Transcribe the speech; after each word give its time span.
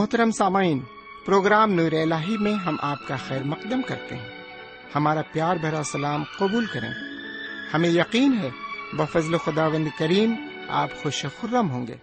محترم 0.00 0.30
سامعین، 0.30 0.80
پروگرام 1.24 1.72
نور 1.72 1.92
الہی 1.92 2.36
میں 2.38 2.54
ہم 2.54 2.76
آپ 2.82 3.08
کا 3.08 3.16
خیر 3.28 3.42
مقدم 3.42 3.82
کرتے 3.82 4.16
ہیں۔ 4.16 4.28
ہمارا 4.94 5.22
پیار 5.32 5.56
بھرا 5.56 5.82
سلام 5.84 6.22
قبول 6.38 6.66
کریں۔ 6.66 6.88
ہمیں 7.74 7.88
یقین 7.88 8.38
ہے، 8.38 8.50
بفضل 8.92 9.36
خداوند 9.36 9.86
کریم 9.98 10.34
آپ 10.68 11.02
خوش 11.02 11.26
خرم 11.40 11.70
ہوں 11.70 11.86
گے۔ 11.86 11.94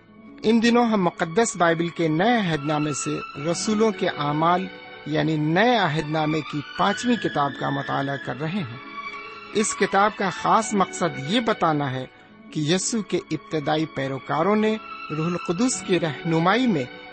ان 0.44 0.64
دنوں 0.64 0.86
ہم 0.86 1.04
مقدس 1.04 1.56
بائبل 1.56 1.88
کے 1.88 2.08
نئے 2.08 2.38
عہد 2.38 2.66
نامے 2.66 2.94
سے 2.94 3.42
رسولوں 3.52 3.92
کے 3.92 4.08
اعمال 4.08 4.68
یعنی 5.06 5.38
نئے 5.38 5.78
عہد 5.78 6.10
نامے 6.10 6.42
کی 6.42 6.62
پانچویں 6.78 7.16
کتاب 7.16 7.52
کا 7.60 7.70
مطالعہ 7.70 8.18
کر 8.26 8.40
رہے 8.40 8.60
ہیں۔ 8.60 8.78
اس 9.54 9.76
کتاب 9.76 10.12
کا 10.18 10.30
خاص 10.30 10.74
مقصد 10.74 11.32
یہ 11.32 11.40
بتانا 11.40 11.92
ہے 11.92 12.06
کہ 12.52 12.60
یسو 12.60 13.02
کے 13.02 13.20
ابتدائی 13.32 13.86
پیروکاروں 13.86 14.56
نے 14.56 14.78
روح 15.18 15.26
القدس 15.26 15.82
کی 15.82 16.00
رہنمائی 16.00 16.68
میں 16.68 16.84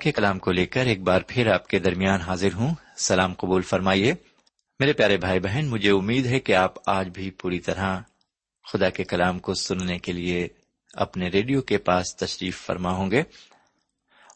کے 0.00 0.12
کلام 0.12 0.38
کو 0.38 0.52
لے 0.52 0.66
کر 0.66 0.86
ایک 0.86 1.00
بار 1.00 1.20
پھر 1.28 1.46
آپ 1.46 1.66
کے 1.68 1.78
درمیان 1.78 2.20
حاضر 2.20 2.54
ہوں۔ 2.54 2.74
سلام 2.96 3.34
قبول 3.34 3.62
فرمائیے۔ 3.62 4.14
میرے 4.78 4.92
پیارے 4.92 5.16
بھائی 5.16 5.40
بہن، 5.40 5.66
مجھے 5.66 5.90
امید 5.90 6.26
ہے 6.26 6.40
کہ 6.40 6.54
آپ 6.54 6.74
آج 6.86 7.08
بھی 7.08 7.30
پوری 7.30 7.60
طرح 7.60 8.00
خدا 8.72 8.90
کے 8.90 9.04
کلام 9.04 9.38
کو 9.38 9.54
سننے 9.54 9.98
کے 9.98 10.12
لیے 10.12 10.48
اپنے 10.94 11.28
ریڈیو 11.28 11.62
کے 11.62 11.78
پاس 11.78 12.16
تشریف 12.16 12.66
فرما 12.66 12.90
ہوں 12.90 13.10
گے۔ 13.10 13.22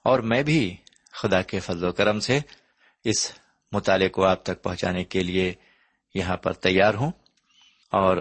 اور 0.05 0.19
میں 0.19 0.43
بھی 0.43 0.77
خدا 1.13 1.43
کے 1.43 1.61
فضل 1.61 1.85
و 1.85 1.93
کرم 1.93 2.21
سے 2.21 2.41
اس 3.05 3.33
مطالعے 3.73 4.09
کو 4.09 4.25
آپ 4.25 4.43
تک 4.43 4.63
پہنچانے 4.63 5.05
کے 5.05 5.23
لیے 5.23 5.55
یہاں 6.15 6.37
پر 6.37 6.53
تیار 6.53 6.95
ہوں۔ 6.95 7.11
اور 7.93 8.17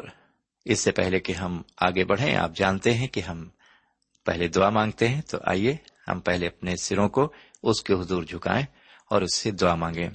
اس 0.65 0.79
سے 0.79 0.91
پہلے 0.91 1.19
کہ 1.19 1.33
ہم 1.33 1.61
آگے 1.77 2.05
بڑھیں، 2.05 2.35
آپ 2.35 2.51
جانتے 2.55 2.93
ہیں 2.93 3.07
کہ 3.07 3.19
ہم 3.19 3.49
پہلے 4.25 4.47
دعا 4.47 4.69
مانگتے 4.69 5.07
ہیں، 5.07 5.21
تو 5.21 5.37
آئیے۔ 5.45 5.75
ہم 6.07 6.19
پہلے 6.19 6.47
اپنے 6.47 6.75
سروں 6.75 7.09
کو 7.09 7.33
اس 7.63 7.83
کے 7.83 7.93
حضور 7.93 8.23
جھکائیں 8.23 8.65
اور 9.09 9.21
اس 9.21 9.35
سے 9.35 9.51
دعا 9.51 9.75
مانگیں۔ 9.75 10.09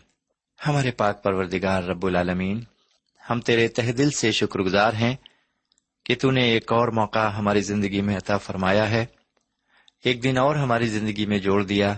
ہمارے 0.67 0.91
پاک 0.91 1.23
پروردگار 1.23 1.83
رب 1.83 2.07
العالمین، 2.07 2.65
ہم 3.31 3.41
تیرے 3.41 3.69
تہ 3.69 3.93
دل 3.93 4.11
سے 4.11 4.33
شکر 4.33 4.61
گزار 4.61 4.93
ہیں 4.93 5.17
کہ 6.05 6.15
تو 6.21 6.31
نے 6.31 6.45
ایک 6.45 6.73
اور 6.73 6.89
موقع 6.89 7.29
ہماری 7.29 7.61
زندگی 7.61 8.01
میں 8.01 8.17
عطا 8.17 8.37
فرمایا 8.37 8.91
ہے۔ 8.91 9.07
ایک 10.05 10.23
دن 10.23 10.39
اور 10.39 10.57
ہماری 10.57 10.87
زندگی 10.87 11.27
میں 11.27 11.39
جوڑ 11.39 11.65
دیا 11.65 11.95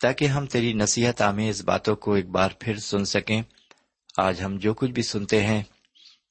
تاکہ 0.00 0.24
ہم 0.24 0.46
تیری 0.46 0.72
نصیحت 0.72 1.22
آمیز 1.22 1.64
باتوں 1.64 1.96
کو 1.96 2.14
ایک 2.14 2.28
بار 2.28 2.50
پھر 2.58 2.78
سن 2.78 3.04
سکیں۔ 3.04 3.42
آج 4.16 4.42
ہم 4.42 4.56
جو 4.56 4.74
کچھ 4.74 4.90
بھی 4.90 5.02
سنتے 5.02 5.42
ہیں، 5.42 5.62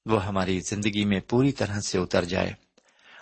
وہ 0.05 0.25
ہماری 0.25 0.59
زندگی 0.59 1.05
میں 1.05 1.19
پوری 1.19 1.51
طرح 1.51 1.79
سے 1.79 1.97
اتر 1.97 2.23
جائے 2.23 2.53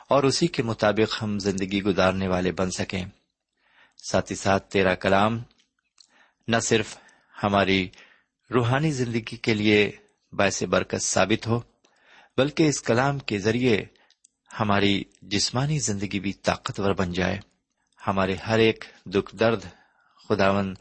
اور 0.10 0.24
اسی 0.24 0.48
کے 0.48 0.64
مطابق 0.64 1.24
ہم 1.24 1.40
زندگی 1.40 1.84
گزارنے 1.84 2.28
والے 2.28 2.52
بن 2.52 2.72
سکیں۔ 2.72 3.06
ساتھ 4.12 4.32
ہی 4.32 4.36
ساتھ 4.36 4.72
تیرا 4.72 4.96
کلام 4.96 5.40
نہ 6.48 6.58
صرف 6.62 6.98
ہماری 7.44 7.90
روحانی 8.54 8.92
زندگی 8.92 9.36
کے 9.36 9.54
لیے 9.54 9.92
باعث 10.34 10.64
برکت 10.64 11.02
ثابت 11.02 11.48
ہو، 11.48 11.62
بلکہ 12.38 12.68
اس 12.68 12.82
کلام 12.82 13.20
کے 13.20 13.40
ذریعے 13.40 13.86
ہماری 14.60 15.04
جسمانی 15.22 15.80
زندگی 15.80 16.20
بھی 16.20 16.34
طاقتور 16.34 16.94
بن 16.94 17.12
جائے۔ 17.12 17.40
ہمارے 18.08 18.36
ہر 18.36 18.60
ایک 18.60 18.86
دکھ 19.06 19.36
درد 19.36 19.62
خداون 20.30 20.76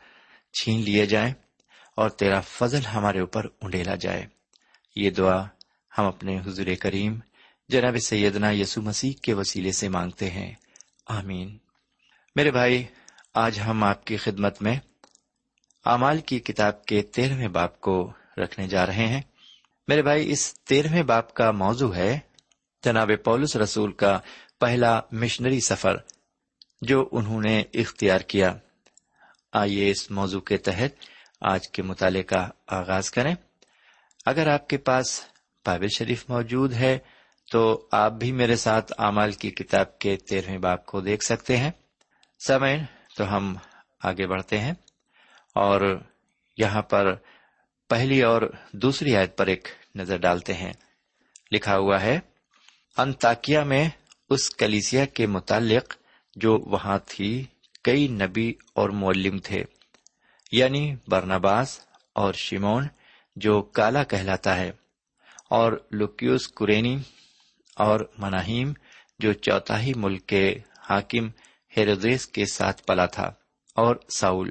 چھین 0.52 0.80
لیے 0.80 1.06
جائیں 1.06 1.34
اور 1.96 2.10
تیرا 2.10 2.40
فضل 2.40 2.86
ہمارے 2.86 3.20
اوپر 3.20 3.46
انڈیلا 3.60 3.94
جائے۔ 3.94 4.26
یہ 4.96 5.10
دعا 5.10 5.46
ہم 5.98 6.04
اپنے 6.04 6.38
حضور 6.38 6.66
کریم 6.80 7.18
جناب 7.68 7.96
سیدنا 7.98 8.50
یسو 8.50 8.82
مسیح 8.82 9.12
کے 9.22 9.32
وسیلے 9.32 9.72
سے 9.72 9.88
مانگتے 9.88 10.30
ہیں۔ 10.30 10.54
آمین۔ 11.06 11.58
میرے 12.36 12.50
بھائی 12.50 12.84
آج 13.34 13.60
ہم 13.60 13.84
آپ 13.84 14.04
کی 14.04 14.16
خدمت 14.16 14.62
میں 14.62 14.78
امال 15.84 16.18
کی 16.18 16.40
کتاب 16.40 16.84
کے 16.84 17.02
تیرہویں 17.02 17.48
باپ 17.48 17.80
کو 17.80 18.12
رکھنے 18.36 18.68
جا 18.68 18.86
رہے 18.86 19.06
ہیں۔ 19.06 19.22
میرے 19.88 20.02
بھائی، 20.02 20.30
اس 20.30 20.54
تیرہویں 20.54 21.02
باپ 21.02 21.34
کا 21.34 21.50
موضوع 21.50 21.94
ہے 21.94 22.18
جناب 22.84 23.10
پولس 23.24 23.56
رسول 23.56 23.92
کا 23.92 24.18
پہلا 24.60 25.00
مشنری 25.12 25.60
سفر 25.60 25.96
جو 26.82 27.08
انہوں 27.12 27.40
نے 27.40 27.62
اختیار 27.74 28.20
کیا۔ 28.20 28.54
آئیے 29.52 29.90
اس 29.90 30.10
موضوع 30.10 30.40
کے 30.40 30.56
تحت 30.56 30.90
آج 31.40 31.68
کے 31.68 31.82
مطالعے 31.82 32.22
کا 32.22 32.48
آغاز 32.66 33.10
کریں۔ 33.10 33.34
اگر 34.26 34.46
آپ 34.46 34.68
کے 34.68 34.76
پاس 34.76 35.24
بائبل 35.66 35.88
شریف 35.96 36.24
موجود 36.28 36.72
ہے 36.72 36.98
تو 37.52 37.88
آپ 37.92 38.12
بھی 38.12 38.32
میرے 38.32 38.56
ساتھ 38.56 38.92
امال 38.98 39.32
کی 39.32 39.50
کتاب 39.50 39.98
کے 39.98 40.16
تیرہویں 40.16 40.58
باپ 40.58 40.86
کو 40.86 41.00
دیکھ 41.00 41.24
سکتے 41.24 41.56
ہیں۔ 41.56 41.70
سمین 42.46 42.84
تو 43.16 43.36
ہم 43.36 43.54
آگے 44.00 44.26
بڑھتے 44.26 44.58
ہیں 44.58 44.72
اور 45.54 45.80
یہاں 46.56 46.82
پر 46.82 47.14
پہلی 47.90 48.22
اور 48.22 48.42
دوسری 48.72 49.16
آیت 49.16 49.36
پر 49.36 49.46
ایک 49.46 49.68
نظر 49.94 50.16
ڈالتے 50.16 50.54
ہیں۔ 50.54 50.72
لکھا 51.52 51.76
ہوا 51.76 52.00
ہے 52.00 52.18
انتاکیا 52.96 53.64
میں 53.64 53.88
اس 54.30 54.50
کلیسیا 54.50 55.04
کے 55.04 55.26
متعلق 55.26 55.94
جو 56.36 56.58
وہاں 56.66 56.98
تھی، 57.06 57.44
کئی 57.84 58.08
نبی 58.08 58.52
اور 58.74 58.90
معلم 58.90 59.38
تھے 59.38 59.62
یعنی 60.52 60.94
برنباس 61.08 61.80
اور 62.12 62.32
شیمون، 62.34 62.86
جو 63.36 63.62
کالا 63.62 64.02
کہلاتا 64.04 64.56
ہے، 64.56 64.70
اور 65.50 65.72
لکیوس 65.92 66.48
کرینی 66.48 66.96
اور 67.76 68.00
مناہیم، 68.18 68.72
جو 69.18 69.32
چوتھاہی 69.32 69.92
ملک 69.96 70.26
کے 70.26 70.58
حاکم 70.90 71.28
ہیرودیس 71.76 72.26
کے 72.26 72.44
ساتھ 72.46 72.82
پلا 72.82 73.06
تھا 73.06 73.32
اور 73.74 73.96
ساؤل۔ 74.16 74.50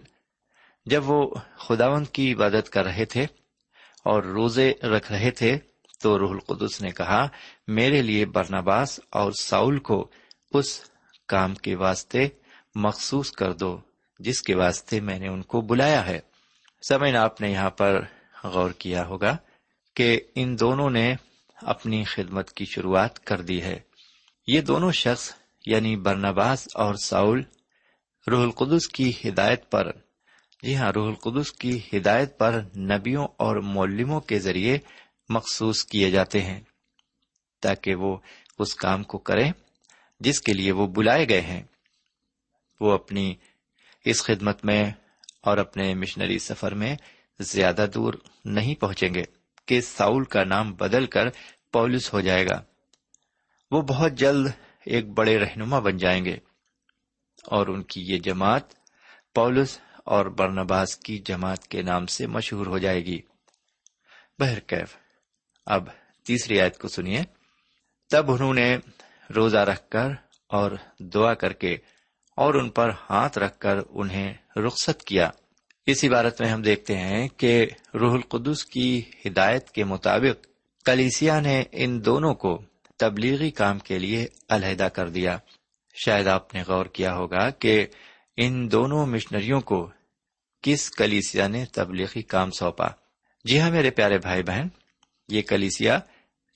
جب 0.85 1.09
وہ 1.09 1.35
خداون 1.57 2.05
کی 2.05 2.33
عبادت 2.33 2.69
کر 2.69 2.85
رہے 2.85 3.05
تھے 3.05 3.23
اور 4.03 4.23
روزے 4.23 4.73
رکھ 4.83 5.11
رہے 5.11 5.31
تھے 5.31 5.57
تو 6.01 6.19
روح 6.19 6.31
القدس 6.31 6.81
نے 6.81 6.91
کہا، 6.91 7.27
میرے 7.67 8.01
لیے 8.01 8.25
برنباس 8.25 8.99
اور 9.09 9.31
ساؤل 9.31 9.79
کو 9.79 10.11
اس 10.51 10.81
کام 11.27 11.55
کے 11.55 11.75
واسطے 11.75 12.27
مخصوص 12.75 13.31
کر 13.31 13.53
دو، 13.53 13.79
جس 14.19 14.41
کے 14.41 14.55
واسطے 14.55 14.99
میں 14.99 15.19
نے 15.19 15.27
ان 15.27 15.41
کو 15.41 15.61
بلایا 15.61 16.05
ہے۔ 16.07 16.19
سمین 16.87 17.15
آپ 17.15 17.41
نے 17.41 17.51
یہاں 17.51 17.69
پر 17.69 18.01
غور 18.43 18.71
کیا 18.71 19.05
ہوگا 19.05 19.37
کہ 19.95 20.21
ان 20.35 20.59
دونوں 20.59 20.89
نے 20.89 21.15
اپنی 21.55 22.03
خدمت 22.03 22.51
کی 22.51 22.65
شروعات 22.65 23.25
کر 23.25 23.41
دی 23.41 23.61
ہے۔ 23.61 23.79
یہ 24.47 24.61
دونوں 24.61 24.91
شخص 24.91 25.33
یعنی 25.65 25.95
برنباس 25.95 26.67
اور 26.75 26.95
ساؤل، 27.03 27.41
روح 28.27 28.43
القدس 28.43 28.87
کی 28.87 29.11
ہدایت 29.25 29.71
پر۔ 29.71 29.91
جی 30.63 30.75
ہاں 30.75 30.91
روح 30.91 31.07
القدس 31.07 31.51
کی 31.51 31.79
ہدایت 31.93 32.37
پر 32.37 32.61
نبیوں 32.77 33.27
اور 33.37 33.55
مولموں 33.55 34.21
کے 34.21 34.39
ذریعے 34.39 34.77
مخصوص 35.29 35.85
کیے 35.85 36.11
جاتے 36.11 36.41
ہیں 36.41 36.61
تاکہ 37.61 37.95
وہ 37.95 38.17
اس 38.59 38.75
کام 38.75 39.03
کو 39.03 39.17
کریں 39.17 39.51
جس 40.19 40.41
کے 40.41 40.53
لیے 40.53 40.71
وہ 40.71 40.87
بلائے 40.87 41.29
گئے 41.29 41.41
ہیں۔ 41.41 41.63
وہ 42.79 42.91
اپنی 42.91 43.35
اس 44.05 44.23
خدمت 44.23 44.65
میں 44.65 44.91
اور 45.41 45.57
اپنے 45.57 45.93
مشنری 45.93 46.39
سفر 46.39 46.73
میں 46.73 46.95
زیادہ 47.39 47.85
دور 47.93 48.13
نہیں 48.45 48.75
پہنچیں 48.75 49.13
گے 49.13 49.23
کہ 49.65 49.81
ساؤل 49.81 50.23
کا 50.23 50.43
نام 50.43 50.73
بدل 50.73 51.05
کر 51.05 51.29
پولس 51.73 52.13
ہو 52.13 52.21
جائے 52.21 52.45
گا۔ 52.45 52.61
وہ 53.71 53.81
بہت 53.81 54.11
جلد 54.11 54.49
ایک 54.85 55.09
بڑے 55.09 55.37
رہنما 55.39 55.79
بن 55.79 55.97
جائیں 55.97 56.25
گے۔ 56.25 56.37
اور 57.47 57.67
ان 57.67 57.83
کی 57.83 58.01
یہ 58.01 58.19
جماعت 58.19 58.63
پولس 59.35 59.79
اور 60.05 60.25
برنباس 60.25 60.97
کی 60.97 61.17
جماعت 61.17 61.67
کے 61.67 61.81
نام 61.81 62.05
سے 62.05 62.27
مشہور 62.27 62.65
ہو 62.65 62.77
جائے 62.77 63.05
گی۔ 63.05 63.21
بہرکیف 64.39 64.97
اب 65.65 65.83
تیسری 66.25 66.61
آیت 66.61 66.77
کو 66.77 66.87
سنیے۔ 66.87 67.23
تب 68.09 68.31
انہوں 68.31 68.53
نے 68.53 68.77
روزہ 69.35 69.57
رکھ 69.57 69.89
کر 69.89 70.07
اور 70.47 70.71
دعا 70.99 71.33
کر 71.33 71.53
کے 71.53 71.77
اور 72.35 72.53
ان 72.53 72.69
پر 72.69 72.89
ہاتھ 73.09 73.37
رکھ 73.37 73.59
کر 73.59 73.77
انہیں 73.89 74.33
رخصت 74.55 75.03
کیا۔ 75.03 75.29
اس 75.85 76.03
عبارت 76.03 76.41
میں 76.41 76.49
ہم 76.49 76.61
دیکھتے 76.61 76.97
ہیں 76.97 77.27
کہ 77.27 77.67
روح 77.93 78.13
القدس 78.13 78.65
کی 78.65 79.01
ہدایت 79.25 79.69
کے 79.69 79.83
مطابق 79.83 80.47
کلیسیا 80.85 81.39
نے 81.39 81.63
ان 81.71 82.05
دونوں 82.05 82.33
کو 82.33 82.61
تبلیغی 83.01 83.51
کام 83.51 83.79
کے 83.79 83.99
لیے 83.99 84.27
علیحدہ 84.49 84.83
کر 84.83 85.09
دیا۔ 85.09 85.37
شاید 86.05 86.27
آپ 86.27 86.55
نے 86.55 86.63
غور 86.67 86.85
کیا 86.85 87.15
ہوگا 87.15 87.49
کہ 87.49 87.85
ان 88.37 88.71
دونوں 88.71 89.05
مشنریوں 89.05 89.61
کو 89.61 89.89
کس 90.61 90.89
کلیسیا 90.89 91.47
نے 91.47 91.65
تبلیغی 91.65 92.21
کام 92.21 92.51
سونپا۔ 92.51 92.87
جی 93.43 93.59
ہاں 93.59 93.71
میرے 93.71 93.91
پیارے 93.91 94.17
بھائی 94.17 94.43
بہن، 94.43 94.67
یہ 95.29 95.41
کلیسیا 95.41 95.99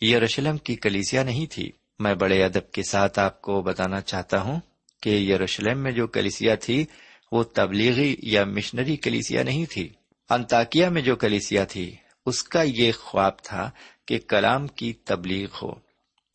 یروشلم 0.01 0.57
کی 0.57 0.75
کلیسیا 0.75 1.23
نہیں 1.23 1.45
تھی۔ 1.45 1.71
میں 1.99 2.15
بڑے 2.15 2.43
ادب 2.43 2.71
کے 2.71 2.83
ساتھ 2.83 3.19
آپ 3.19 3.41
کو 3.41 3.61
بتانا 3.61 4.01
چاہتا 4.01 4.41
ہوں 4.41 4.59
کہ 5.01 5.09
یروشلم 5.09 5.83
میں 5.83 5.91
جو 5.91 6.07
کلیسیا 6.07 6.55
تھی، 6.55 6.85
وہ 7.31 7.43
تبلیغی 7.43 8.15
یا 8.23 8.45
مشنری 8.45 8.97
کلیسیا 8.97 9.43
نہیں 9.43 9.65
تھی۔ 9.65 9.89
انتاکیا 10.29 10.89
میں 10.89 11.01
جو 11.01 11.15
کلیسیا 11.15 11.65
تھی، 11.65 11.95
اس 12.25 12.43
کا 12.43 12.61
یہ 12.61 12.91
خواب 12.91 13.39
تھا 13.39 13.71
کہ 14.05 14.19
کلام 14.27 14.67
کی 14.67 14.93
تبلیغ 14.93 15.47
ہو۔ 15.61 15.84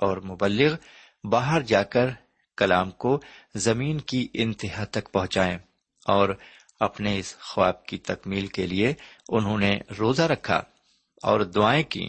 اور 0.00 0.16
مبلغ 0.16 0.75
باہر 1.25 1.61
جا 1.61 1.83
کر 1.83 2.07
کلام 2.57 2.90
کو 2.90 3.21
زمین 3.54 3.99
کی 3.99 4.28
انتہا 4.35 4.85
تک 4.85 5.12
پہنچائیں 5.12 5.59
اور 6.07 6.28
اپنے 6.80 7.19
اس 7.19 7.38
خواب 7.38 7.87
کی 7.87 7.99
تکمیل 7.99 8.47
کے 8.47 8.66
لیے 8.66 8.92
انہوں 9.28 9.59
نے 9.59 9.78
روزہ 9.99 10.23
رکھا 10.23 10.62
اور 11.23 11.40
دعائیں 11.40 11.83
کی 11.83 12.09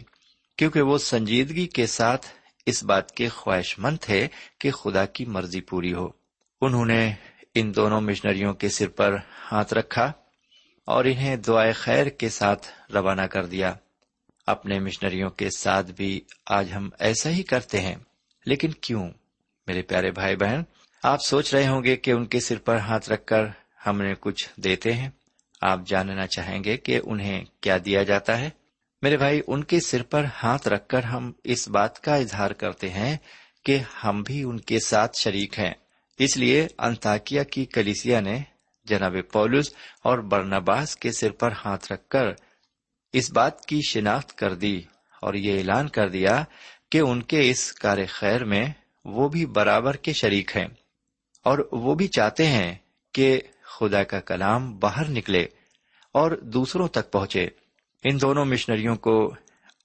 کیونکہ 0.57 0.81
وہ 0.81 0.97
سنجیدگی 0.97 1.67
کے 1.67 1.85
ساتھ 1.85 2.27
اس 2.65 2.83
بات 2.83 3.11
کے 3.11 3.29
خواہش 3.29 3.79
مند 3.79 3.97
تھے 4.01 4.27
کہ 4.59 4.71
خدا 4.71 5.05
کی 5.05 5.25
مرضی 5.25 5.61
پوری 5.61 5.93
ہو۔ 5.93 6.07
انہوں 6.61 6.85
نے 6.85 7.13
ان 7.55 7.75
دونوں 7.75 8.01
مشنریوں 8.01 8.53
کے 8.53 8.69
سر 8.69 8.87
پر 8.87 9.15
ہاتھ 9.51 9.73
رکھا 9.73 10.11
اور 10.85 11.05
انہیں 11.05 11.35
دعائیں 11.35 11.73
خیر 11.73 12.07
کے 12.07 12.29
ساتھ 12.29 12.67
روانہ 12.91 13.21
کر 13.21 13.45
دیا۔ 13.45 13.73
اپنے 14.47 14.79
مشنریوں 14.79 15.29
کے 15.29 15.49
ساتھ 15.57 15.91
بھی 15.91 16.21
آج 16.45 16.73
ہم 16.75 16.89
ایسا 16.99 17.29
ہی 17.29 17.43
کرتے 17.43 17.81
ہیں۔ 17.81 17.95
لیکن 18.45 18.71
کیوں؟ 18.71 19.09
میرے 19.67 19.81
پیارے 19.81 20.11
بھائی 20.11 20.35
بہن، 20.35 20.61
آپ 21.03 21.19
سوچ 21.25 21.55
رہے 21.55 21.67
ہوں 21.67 21.83
گے 21.83 21.95
کہ 21.95 22.11
ان 22.11 22.25
کے 22.25 22.39
سر 22.39 22.57
پر 22.57 22.77
ہاتھ 22.77 23.09
رکھ 23.09 23.25
کر 23.25 23.45
ہم 23.87 24.01
نے 24.01 24.13
کچھ 24.19 24.49
دیتے 24.59 24.93
ہیں۔ 24.93 25.09
آپ 25.61 25.79
جاننا 25.85 26.27
چاہیں 26.27 26.63
گے 26.63 26.77
کہ 26.77 26.99
انہیں 27.03 27.45
کیا 27.61 27.77
دیا 27.85 28.03
جاتا 28.03 28.37
ہے۔ 28.37 28.49
میرے 29.01 29.17
بھائی، 29.17 29.41
ان 29.47 29.63
کے 29.63 29.79
سر 29.79 30.03
پر 30.03 30.25
ہاتھ 30.43 30.67
رکھ 30.67 30.87
کر 30.87 31.03
ہم 31.03 31.31
اس 31.43 31.67
بات 31.67 31.99
کا 31.99 32.15
اظہار 32.15 32.51
کرتے 32.51 32.89
ہیں 32.89 33.17
کہ 33.65 33.79
ہم 34.03 34.23
بھی 34.23 34.43
ان 34.43 34.59
کے 34.59 34.79
ساتھ 34.79 35.17
شریک 35.17 35.59
ہیں۔ 35.59 35.73
اس 36.19 36.37
لیے 36.37 36.67
انتاکیا 36.77 37.43
کی 37.43 37.65
کلیسیا 37.65 38.19
نے 38.19 38.39
جناب 38.85 39.15
پولس 39.33 39.73
اور 40.03 40.19
برنباس 40.19 40.95
کے 40.95 41.11
سر 41.11 41.31
پر 41.31 41.49
ہاتھ 41.65 41.91
رکھ 41.91 42.09
کر 42.09 42.31
اس 43.13 43.31
بات 43.31 43.65
کی 43.65 43.79
شناخت 43.89 44.37
کر 44.37 44.53
دی 44.53 44.81
اور 45.21 45.33
یہ 45.33 45.57
اعلان 45.57 45.89
کر 45.89 46.09
دیا 46.09 46.43
کہ 46.91 46.97
ان 46.97 47.21
کے 47.21 47.49
اس 47.49 47.73
کار 47.73 47.97
خیر 48.09 48.43
میں 48.43 48.65
وہ 49.05 49.29
بھی 49.29 49.45
برابر 49.45 49.95
کے 49.95 50.13
شریک 50.13 50.57
ہیں 50.57 50.67
اور 51.43 51.69
وہ 51.71 51.95
بھی 51.95 52.07
چاہتے 52.07 52.45
ہیں 52.45 52.75
کہ 53.13 53.41
خدا 53.61 54.03
کا 54.03 54.19
کلام 54.19 54.79
باہر 54.79 55.09
نکلے 55.09 55.45
اور 56.11 56.31
دوسروں 56.31 56.87
تک 56.87 57.11
پہنچے۔ 57.11 57.47
ان 58.03 58.21
دونوں 58.21 58.45
مشنریوں 58.45 58.95
کو 58.95 59.35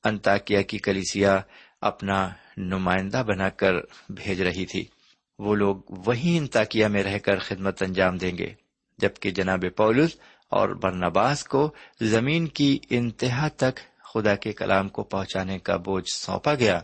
انتاکیا 0.05 0.63
کی 0.63 0.79
کلیسیا 0.79 1.41
اپنا 1.81 2.29
نمائندہ 2.57 3.23
بنا 3.27 3.49
کر 3.49 3.73
بھیج 4.09 4.43
رہی 4.43 4.67
تھی۔ 4.67 4.85
وہ 5.39 5.55
لوگ 5.55 5.77
وہی 5.89 6.39
انتاکیا 6.39 6.89
میں 6.89 7.03
رہ 7.03 7.19
کر 7.19 7.39
خدمت 7.39 7.83
انجام 7.83 8.17
دیں 8.17 8.39
گے، 8.39 8.55
جبکہ 8.99 9.31
جناب 9.31 9.65
پولس 9.77 10.17
اور 10.49 10.69
برنباس 10.69 11.45
کو 11.45 11.75
زمین 12.01 12.49
کی 12.49 12.79
انتہا 12.91 13.49
تک 13.49 13.81
خدا 14.15 14.35
کے 14.35 14.53
کلام 14.53 14.89
کو 14.89 15.05
پہنچانے 15.05 15.59
کا 15.59 15.77
بوجھ 15.77 16.11
سونپا 16.13 16.55
گیا۔ 16.55 16.81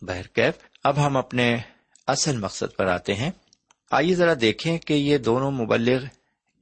بہرکیف 0.00 0.54
اب 0.84 1.06
ہم 1.06 1.16
اپنے 1.16 1.56
اصل 2.06 2.36
مقصد 2.36 2.76
پر 2.76 2.86
آتے 2.86 3.14
ہیں۔ 3.14 3.30
آئیے 3.90 4.14
ذرا 4.14 4.34
دیکھیں 4.40 4.78
کہ 4.78 4.94
یہ 4.94 5.18
دونوں 5.18 5.50
مبلغ 5.50 6.04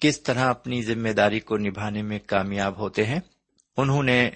کس 0.01 0.23
طرح 0.23 0.51
اپنی 0.51 0.83
ذمہ 0.83 1.09
داری 1.09 1.41
کو 1.41 1.57
نبھانے 1.57 2.03
میں 2.03 2.19
کامیاب 2.27 2.79
ہوتے 2.79 3.05
ہیں۔ 3.05 3.21
انہوں 3.77 4.03
نے 4.03 4.31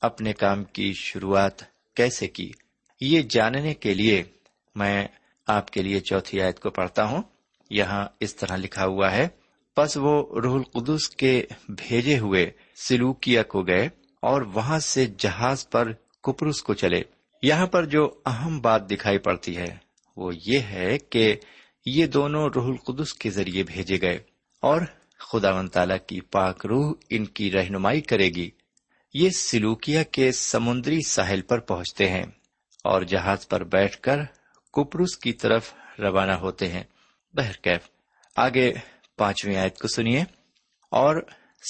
اپنے 0.00 0.32
کام 0.32 0.64
کی 0.64 0.92
شروعات 0.92 1.52
کیسے 1.94 2.26
کی؟ 2.28 2.50
یہ 3.00 3.22
جاننے 3.22 3.74
کے 3.74 3.94
لیے 3.94 4.22
میں 4.74 5.08
آپ 5.46 5.70
کے 5.70 5.82
لیے 5.82 6.00
چوتھی 6.00 6.42
آیت 6.42 6.60
کو 6.60 6.70
پڑھتا 6.70 7.04
ہوں۔ 7.04 7.22
یہاں 7.70 8.06
اس 8.20 8.36
طرح 8.36 8.56
لکھا 8.56 8.84
ہوا 8.84 9.12
ہے۔ 9.12 9.28
بس 9.80 9.96
وہ 9.96 10.40
روح 10.40 10.54
القدس 10.54 11.10
کے 11.10 11.46
بھیجے 11.68 12.18
ہوئے 12.18 12.50
سلوکیا 12.76 13.42
کو 13.42 13.62
گئے 13.62 13.88
اور 14.22 14.42
وہاں 14.42 14.78
سے 14.78 15.06
جہاز 15.18 15.70
پر 15.70 15.92
کپرس 16.22 16.62
کو 16.62 16.74
چلے۔ 16.74 17.02
یہاں 17.42 17.66
پر 17.66 17.84
جو 17.84 18.10
اہم 18.26 18.60
بات 18.60 18.90
دکھائی 18.90 19.18
پڑتی 19.18 19.56
ہے 19.56 19.76
وہ 20.16 20.32
یہ 20.46 20.58
ہے 20.58 20.98
کہ 20.98 21.36
یہ 21.86 22.06
دونوں 22.06 22.50
روح 22.54 22.64
القدس 22.64 23.14
کے 23.14 23.30
ذریعے 23.30 23.62
بھیجے 23.62 24.00
گئے 24.00 24.18
اور 24.60 24.80
خدا 25.18 25.60
و 25.60 25.68
تعالی 25.68 25.94
کی 26.06 26.20
پاک 26.20 26.66
روح 26.66 26.94
ان 27.10 27.24
کی 27.24 27.52
رہنمائی 27.52 28.00
کرے 28.00 28.28
گی۔ 28.28 28.50
یہ 29.14 29.30
سلوکیا 29.30 30.02
کے 30.02 30.32
سمندری 30.32 31.00
ساحل 31.06 31.40
پر 31.40 31.58
پہنچتے 31.58 32.08
ہیں 32.08 32.24
اور 32.84 33.02
جہاز 33.02 33.48
پر 33.48 33.64
بیٹھ 33.64 33.98
کر 33.98 34.18
کپروس 34.72 35.16
کی 35.16 35.32
طرف 35.32 35.74
روانہ 35.98 36.32
ہوتے 36.32 36.68
ہیں۔ 36.68 36.84
بہرکیف، 37.34 37.80
آگے 38.36 38.72
پانچویں 39.20 39.56
آیت 39.56 39.78
کو 39.78 39.88
سنیے۔ 39.88 40.24
اور 40.90 41.16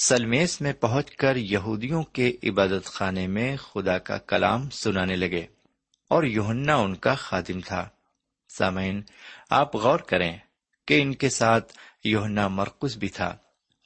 سلمیس 0.03 0.61
میں 0.61 0.73
پہنچ 0.73 1.11
کر 1.11 1.35
یہودیوں 1.35 2.03
کے 2.03 2.35
عبادت 2.43 2.85
خانے 2.85 3.27
میں 3.27 3.57
خدا 3.57 3.97
کا 3.97 4.17
کلام 4.17 4.69
سنانے 4.69 5.15
لگے 5.15 5.45
اور 6.09 6.23
یوہنا 6.23 6.75
ان 6.75 6.95
کا 6.95 7.13
خادم 7.13 7.59
تھا۔ 7.59 7.89
سامعین، 8.57 9.01
آپ 9.49 9.75
غور 9.75 9.99
کریں 9.99 10.37
کہ 10.87 11.01
ان 11.01 11.15
کے 11.15 11.29
ساتھ 11.29 11.73
یوہنا 12.03 12.47
مرکز 12.47 12.97
بھی 12.97 13.09
تھا۔ 13.09 13.35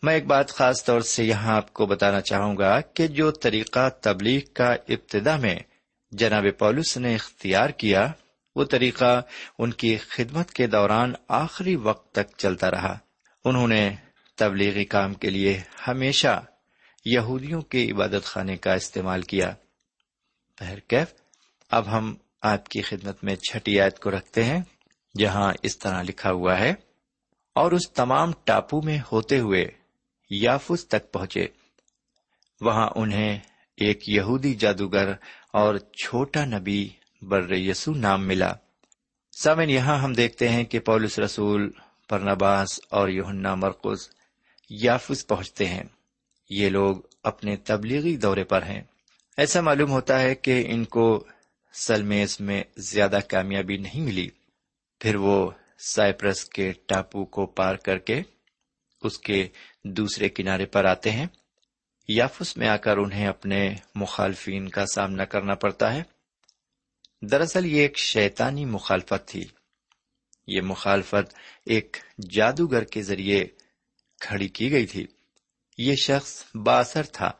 میں 0.04 0.14
ایک 0.14 0.26
بات 0.26 0.50
خاص 0.50 0.86
طور 0.86 1.02
سے 1.02 1.24
یہاں 1.24 1.56
آپ 1.56 1.74
کو 1.74 1.86
بتانا 1.86 2.22
چاہوں 2.22 2.58
گا 2.58 2.82
کہ 2.82 3.08
جو 3.08 3.32
طریقہ 3.32 3.90
تبلیغ 4.02 4.42
کا 4.54 4.74
ابتدا 4.74 5.36
میں 5.36 5.60
جناب 6.12 6.46
پولس 6.58 6.98
نے 6.98 7.16
اختیار 7.16 7.70
کیا، 7.70 8.12
وہ 8.56 8.66
طریقہ 8.66 9.22
ان 9.60 9.72
کی 9.72 9.98
خدمت 9.98 10.52
کے 10.52 10.68
دوران 10.68 11.14
آخری 11.28 11.76
وقت 11.76 12.12
تک 12.12 12.38
چلتا 12.38 12.72
رہا۔ 12.72 12.98
انہوں 13.46 13.68
نے 13.68 13.96
تبلیغی 14.36 14.86
کام 14.86 15.14
کے 15.14 15.30
لیے 15.30 15.62
ہمیشہ 15.88 16.46
یہودیوں 17.06 17.62
کے 17.62 17.92
عبادت 17.92 18.24
خانے 18.24 18.58
کا 18.58 18.74
استعمال 18.74 19.22
کیا۔ 19.22 19.54
کیف، 20.88 21.14
اب 21.72 21.98
ہم 21.98 22.16
آپ 22.42 22.68
کی 22.68 22.82
خدمت 22.82 23.24
میں 23.24 23.36
چھٹی 23.36 23.80
آیت 23.80 24.00
کو 24.00 24.12
رکھتے 24.12 24.44
ہیں، 24.44 24.62
جہاں 25.20 25.54
اس 25.64 25.80
طرح 25.80 26.02
لکھا 26.02 26.32
ہوا 26.32 26.60
ہے، 26.60 26.74
اور 27.56 27.72
اس 27.72 27.92
تمام 27.92 28.32
ٹاپو 28.44 28.82
میں 28.82 29.00
ہوتے 29.12 29.40
ہوئے 29.40 29.66
یافس 30.30 30.88
تک 30.88 31.12
پہنچے۔ 31.12 31.48
وہاں 32.62 32.90
انہیں 32.96 33.40
ایک 33.78 34.10
یہودی 34.10 34.54
جادوگر 34.54 35.12
اور 35.54 35.76
چھوٹا 35.78 36.46
نبی 36.46 36.90
بر 37.22 37.52
یسو 37.52 37.94
نام 37.94 38.28
ملا۔ 38.28 38.54
سامن 39.34 39.70
یہاں 39.70 39.98
ہم 39.98 40.14
دیکھتے 40.14 40.50
ہیں 40.50 40.64
کہ 40.64 40.80
پولس 40.80 41.20
رسول 41.20 41.72
پرنباس 42.10 42.80
اور 42.90 43.10
یوہنا 43.10 43.56
مرکز 43.56 44.10
یافس 44.70 45.28
پہنچتے 45.28 45.66
ہیں۔ 45.66 45.84
یہ 46.50 46.70
لوگ 46.70 46.98
اپنے 47.24 47.56
تبلیغی 47.56 48.18
دورے 48.18 48.44
پر 48.44 48.64
ہیں۔ 48.64 48.82
ایسا 49.38 49.62
معلوم 49.62 49.92
ہوتا 49.92 50.22
ہے 50.22 50.36
کہ 50.36 50.64
ان 50.68 50.86
کو 50.86 51.26
سلمیس 51.74 52.42
میں 52.42 52.64
زیادہ 52.78 53.20
کامیابی 53.28 53.78
نہیں 53.78 54.02
ملی۔ 54.02 54.30
پھر 55.00 55.16
وہ 55.16 55.52
سائپرس 55.80 56.46
کے 56.46 56.74
ٹاپو 56.86 57.26
کو 57.26 57.46
پار 57.46 57.76
کر 57.76 57.98
کے 57.98 58.22
اس 59.04 59.20
کے 59.20 59.48
دوسرے 59.84 60.30
کنارے 60.30 60.66
پر 60.66 60.86
آتے 60.86 61.12
ہیں۔ 61.12 61.28
یافس 62.08 62.58
میں 62.58 62.68
آ 62.68 62.78
کر 62.78 62.98
انہیں 62.98 63.28
اپنے 63.28 63.76
مخالفین 63.96 64.70
کا 64.70 64.86
سامنا 64.86 65.26
کرنا 65.26 65.56
پڑتا 65.56 65.94
ہے۔ 65.94 66.04
دراصل 67.22 67.66
یہ 67.66 67.82
ایک 67.82 67.98
شیطانی 67.98 68.66
مخالفت 68.66 69.28
تھی۔ 69.28 69.46
یہ 70.48 70.62
مخالفت 70.62 71.36
ایک 71.66 71.98
جادوگر 72.30 72.84
کے 72.84 73.04
ذریعے 73.04 73.46
کھڑی 74.20 74.48
کی 74.48 74.72
گئی 74.72 74.86
تھی۔ 74.86 75.08
یہ 75.78 75.96
شخص 75.96 76.56
باثر 76.56 77.04
تھا۔ 77.04 77.32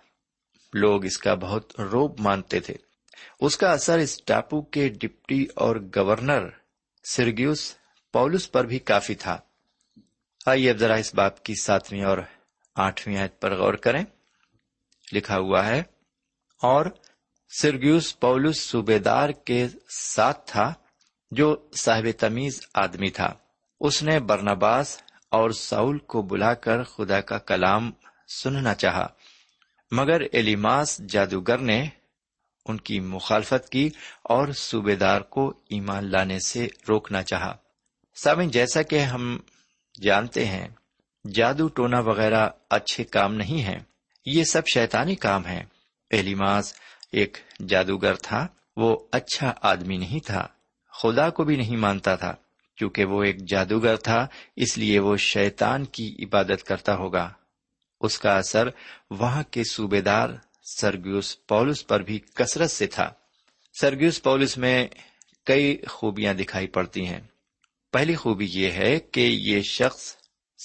لوگ 0.74 1.06
اس 1.06 1.18
کا 1.18 1.34
بہت 1.34 1.80
روب 1.80 2.20
مانتے 2.20 2.60
تھے۔ 2.60 2.74
اس 3.40 3.58
کا 3.58 3.72
اثر 3.72 4.00
اس 4.00 4.24
ٹاپو 4.24 4.62
کے 4.62 4.90
ڈپٹی 4.90 5.46
اور 5.56 5.76
گورنر 5.76 6.50
سرگیوس 7.04 7.76
پولس 8.14 8.52
پر 8.52 8.66
بھی 8.66 8.80
کافی 8.80 9.16
تھا۔ 9.16 9.40
آئیے 10.46 10.70
اب 10.70 10.78
ذرا 10.78 10.94
اس 10.94 11.16
باپ 11.16 11.44
کی 11.44 11.54
ساتویں 11.62 12.04
اور 12.04 12.18
آٹھویں 12.76 13.18
آیت 13.18 13.42
پر 13.42 13.56
غور 13.56 13.74
کریں۔ 13.74 14.04
لکھا 15.14 15.38
ہوا 15.38 15.68
ہے، 15.68 15.84
اور 16.62 16.86
سرگیوس 17.62 18.20
پولس 18.20 18.62
صوبے 18.62 19.00
دار 19.00 19.30
کے 19.30 19.68
ساتھ 19.98 20.52
تھا۔ 20.52 20.74
جو 21.32 21.70
صاحب 21.80 22.06
تمیز 22.20 22.62
آدمی 22.74 23.10
تھا۔ 23.10 23.34
اس 23.80 24.04
نے 24.04 24.20
برنباس 24.20 25.02
اور 25.30 25.50
ساؤل 25.50 25.98
کو 25.98 26.22
بلا 26.22 26.54
کر 26.54 26.84
خدا 26.84 27.22
کا 27.22 27.38
کلام 27.38 27.92
سننا 28.28 28.76
چاہا۔ 28.76 29.08
مگر 29.92 30.22
ایلیماس 30.32 31.02
جادوگر 31.10 31.58
نے 31.58 31.88
ان 32.66 32.78
کی 32.78 33.00
مخالفت 33.00 33.70
کی 33.70 33.90
اور 34.24 34.48
صوبے 34.52 34.96
دار 34.96 35.22
کو 35.22 35.50
ایمان 35.70 36.12
لانے 36.12 36.40
سے 36.40 36.68
روکنا 36.90 37.24
چاہا۔ 37.24 37.56
سامن 38.16 38.48
جیسا 38.48 38.82
کہ 38.82 39.00
ہم 39.00 39.40
جانتے 40.02 40.46
ہیں، 40.46 40.68
جادو 41.34 41.68
ٹونا 41.68 42.00
وغیرہ 42.00 42.50
اچھے 42.70 43.04
کام 43.04 43.34
نہیں 43.36 43.62
ہیں۔ 43.62 43.80
یہ 44.26 44.44
سب 44.44 44.62
شیطانی 44.74 45.16
کام 45.16 45.48
ہے 45.48 45.64
ایلیماس 46.10 46.74
ایک 47.12 47.38
جادوگر 47.70 48.14
تھا، 48.14 48.48
وہ 48.78 49.08
اچھا 49.12 49.54
آدمی 49.62 49.98
نہیں 49.98 50.26
تھا۔ 50.26 50.48
خدا 51.02 51.30
کو 51.30 51.44
بھی 51.44 51.56
نہیں 51.56 51.78
مانتا 51.78 52.16
تھا، 52.16 52.36
کیونکہ 52.78 53.06
وہ 53.06 53.24
ایک 53.24 53.48
جادوگر 53.48 53.96
تھا، 53.96 54.28
اس 54.56 54.78
لیے 54.78 55.00
وہ 55.00 55.18
شیطان 55.18 55.86
کی 55.86 56.16
عبادت 56.20 56.64
کرتا 56.64 56.96
ہوگا۔ 56.96 57.34
اس 58.02 58.20
کا 58.20 58.38
اثر 58.38 58.70
وہاں 59.10 59.44
کے 59.44 59.64
صوبے 59.64 60.02
دار 60.02 60.30
سرگیوس 60.78 61.48
پولس 61.48 61.88
پر 61.88 62.00
بھی 62.00 62.20
کثرت 62.20 62.72
سے 62.72 62.88
تھا۔ 62.88 63.12
سرگیوس 63.80 64.24
پولس 64.24 64.58
میں 64.58 64.88
کئی 65.46 65.78
خوبیاں 65.88 66.34
دکھائی 66.34 66.68
پڑتی 66.68 67.06
ہیں۔ 67.06 67.22
پہلی 67.92 68.16
خوبی 68.16 68.48
یہ 68.52 68.72
ہے 68.72 69.00
کہ 69.00 69.20
یہ 69.20 69.62
شخص 69.62 70.16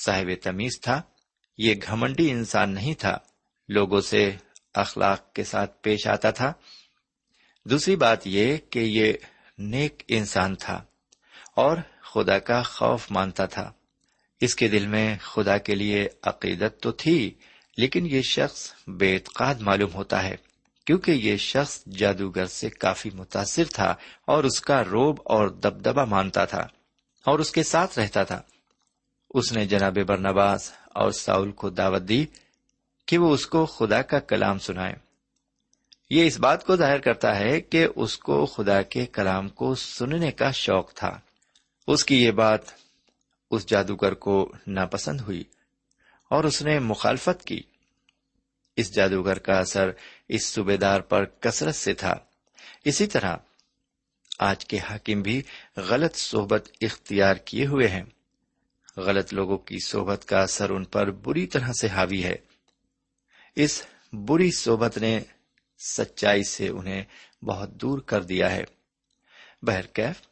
صاحب 0.04 0.30
تمیز 0.42 0.80
تھا۔ 0.80 1.02
یہ 1.58 1.74
گھمنڈی 1.86 2.30
انسان 2.30 2.70
نہیں 2.70 2.94
تھا، 2.94 3.18
لوگوں 3.68 4.00
سے 4.00 4.32
اخلاق 4.74 5.32
کے 5.32 5.44
ساتھ 5.44 5.82
پیش 5.82 6.06
آتا 6.06 6.30
تھا۔ 6.30 6.52
دوسری 7.64 7.96
بات 7.96 8.26
یہ 8.26 8.56
کہ 8.70 8.78
یہ 8.78 9.12
نیک 9.60 10.02
انسان 10.08 10.54
تھا 10.54 10.84
اور 11.56 11.76
خدا 12.00 12.38
کا 12.38 12.62
خوف 12.62 13.06
مانتا 13.10 13.46
تھا۔ 13.46 13.72
اس 14.40 14.54
کے 14.54 14.68
دل 14.68 14.86
میں 14.86 15.16
خدا 15.18 15.58
کے 15.58 15.74
لیے 15.74 16.08
عقیدت 16.22 16.82
تو 16.82 16.92
تھی، 16.92 17.34
لیکن 17.76 18.06
یہ 18.06 18.22
شخص 18.22 18.72
بے 18.86 19.14
اعتقاد 19.14 19.54
معلوم 19.60 19.94
ہوتا 19.94 20.22
ہے، 20.22 20.36
کیونکہ 20.86 21.10
یہ 21.10 21.36
شخص 21.36 21.84
جادوگر 21.86 22.46
سے 22.46 22.70
کافی 22.70 23.10
متاثر 23.14 23.64
تھا 23.64 23.94
اور 24.26 24.44
اس 24.44 24.60
کا 24.60 24.84
روب 24.84 25.20
اور 25.24 25.48
دبدبا 25.48 26.04
مانتا 26.04 26.44
تھا 26.44 26.66
اور 27.26 27.38
اس 27.38 27.50
کے 27.50 27.62
ساتھ 27.62 27.98
رہتا 27.98 28.22
تھا۔ 28.22 28.42
اس 29.34 29.52
نے 29.52 29.66
جناب 29.66 29.98
برنباس 30.06 30.72
اور 30.86 31.10
ساؤل 31.10 31.52
کو 31.52 31.70
دعوت 31.70 32.02
دی 32.02 32.26
کہ 33.06 33.18
وہ 33.18 33.34
اس 33.34 33.46
کو 33.46 33.66
خدا 33.66 34.02
کا 34.02 34.18
کلام 34.18 34.58
سنائے۔ 34.58 35.09
یہ 36.10 36.26
اس 36.26 36.38
بات 36.38 36.66
کو 36.66 36.76
ظاہر 36.76 36.98
کرتا 36.98 37.38
ہے 37.38 37.60
کہ 37.60 37.86
اس 37.96 38.18
کو 38.18 38.46
خدا 38.46 38.82
کے 38.82 39.06
کلام 39.06 39.48
کو 39.48 39.74
سننے 39.74 40.32
کا 40.32 40.50
شوق 40.50 40.94
تھا۔ 40.94 41.20
اس 41.86 42.04
کی 42.04 42.24
یہ 42.24 42.30
بات 42.30 42.60
اس 43.50 43.66
جادوگر 43.66 44.14
کو 44.14 44.52
ناپسند 44.66 45.20
ہوئی 45.20 45.44
اور 46.30 46.44
اس 46.44 46.62
نے 46.62 46.78
مخالفت 46.78 47.44
کی۔ 47.44 47.62
اس 48.76 48.94
جادوگر 48.94 49.38
کا 49.38 49.52
اثر 49.52 49.90
اس 50.28 50.44
صوبے 50.44 50.76
دار 50.76 51.00
پر 51.00 51.24
کثرت 51.24 51.74
سے 51.74 51.94
تھا۔ 51.94 52.14
اسی 52.84 53.06
طرح 53.06 53.36
آج 54.38 54.64
کے 54.64 54.78
حاکم 54.78 55.22
بھی 55.22 55.42
غلط 55.76 56.14
صحبت 56.14 56.68
اختیار 56.80 57.34
کیے 57.34 57.66
ہوئے 57.66 57.88
ہیں۔ 57.88 58.04
غلط 58.96 59.34
لوگوں 59.34 59.58
کی 59.58 59.76
صحبت 59.86 60.24
کا 60.24 60.40
اثر 60.40 60.70
ان 60.70 60.84
پر 60.84 61.10
بری 61.10 61.46
طرح 61.46 61.72
سے 61.80 61.86
حاوی 61.86 62.24
ہے۔ 62.24 62.36
اس 63.56 63.86
بری 64.12 64.50
صحبت 64.50 64.98
نے 64.98 65.20
سچائی 65.88 66.44
سے 66.44 66.68
انہیں 66.68 67.04
بہت 67.44 67.70
دور 67.70 67.98
کر 67.98 68.22
دیا 68.22 68.50
ہے۔ 68.50 68.64
بہرکیف 69.62 70.22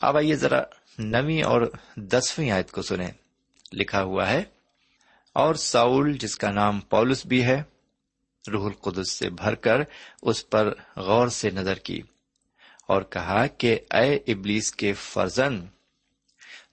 اب 0.00 0.16
آئیے 0.16 0.34
ذرا 0.34 0.62
نویں 0.98 1.42
اور 1.42 1.62
دسویں 1.96 2.50
آیت 2.50 2.70
کو 2.70 2.82
سنیں۔ 2.82 3.10
لکھا 3.72 4.02
ہوا 4.02 4.30
ہے، 4.30 4.42
اور 5.32 5.54
ساؤل، 5.54 6.12
جس 6.12 6.36
کا 6.36 6.50
نام 6.50 6.80
پولس 6.80 7.26
بھی 7.26 7.44
ہے، 7.44 7.62
روح 8.52 8.66
القدس 8.66 9.12
سے 9.12 9.30
بھر 9.30 9.54
کر 9.54 9.80
اس 10.22 10.50
پر 10.50 10.74
غور 10.96 11.28
سے 11.28 11.50
نظر 11.50 11.74
کی 11.74 12.00
اور 12.86 13.02
کہا 13.02 13.46
کہ 13.46 13.78
اے 13.90 14.14
ابلیس 14.14 14.72
کے 14.72 14.92
فرزن، 14.92 15.66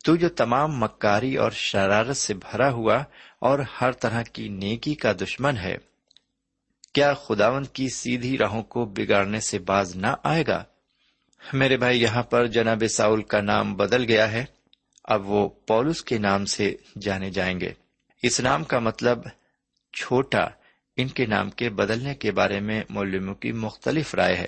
تو 0.05 0.15
جو 0.15 0.29
تمام 0.29 0.79
مکاری 0.79 1.35
اور 1.35 1.51
شرارت 1.51 2.17
سے 2.17 2.33
بھرا 2.33 2.71
ہوا 2.71 3.03
اور 3.39 3.59
ہر 3.59 3.91
طرح 3.91 4.21
کی 4.21 4.49
نیکی 4.49 4.95
کا 4.95 5.11
دشمن 5.13 5.57
ہے 5.57 5.77
کیا 6.95 7.13
خداون 7.13 7.65
کی 7.65 7.89
سیدھی 7.89 8.37
راہوں 8.37 8.63
کو 8.63 8.85
بگاڑنے 8.85 9.39
سے 9.39 9.59
باز 9.59 9.95
نہ 9.95 10.07
آئے 10.23 10.43
گا؟ 10.47 10.63
میرے 11.53 11.77
بھائی، 11.77 12.01
یہاں 12.01 12.23
پر 12.23 12.47
جناب 12.47 12.83
ساؤل 12.95 13.21
کا 13.21 13.41
نام 13.41 13.75
بدل 13.75 14.03
گیا 14.03 14.31
ہے۔ 14.31 14.45
اب 15.03 15.29
وہ 15.29 15.49
پولس 15.49 16.03
کے 16.03 16.17
نام 16.17 16.45
سے 16.45 16.75
جانے 17.01 17.29
جائیں 17.29 17.59
گے۔ 17.59 17.73
اس 18.23 18.39
نام 18.39 18.63
کا 18.63 18.79
مطلب 18.79 19.19
چھوٹا، 19.93 20.47
ان 20.97 21.07
کے 21.07 21.25
نام 21.25 21.49
کے 21.49 21.69
بدلنے 21.69 22.15
کے 22.15 22.31
بارے 22.31 22.59
میں 22.59 22.83
مولموں 22.89 23.35
کی 23.35 23.51
مختلف 23.51 24.15
رائے 24.15 24.35
ہے۔ 24.35 24.47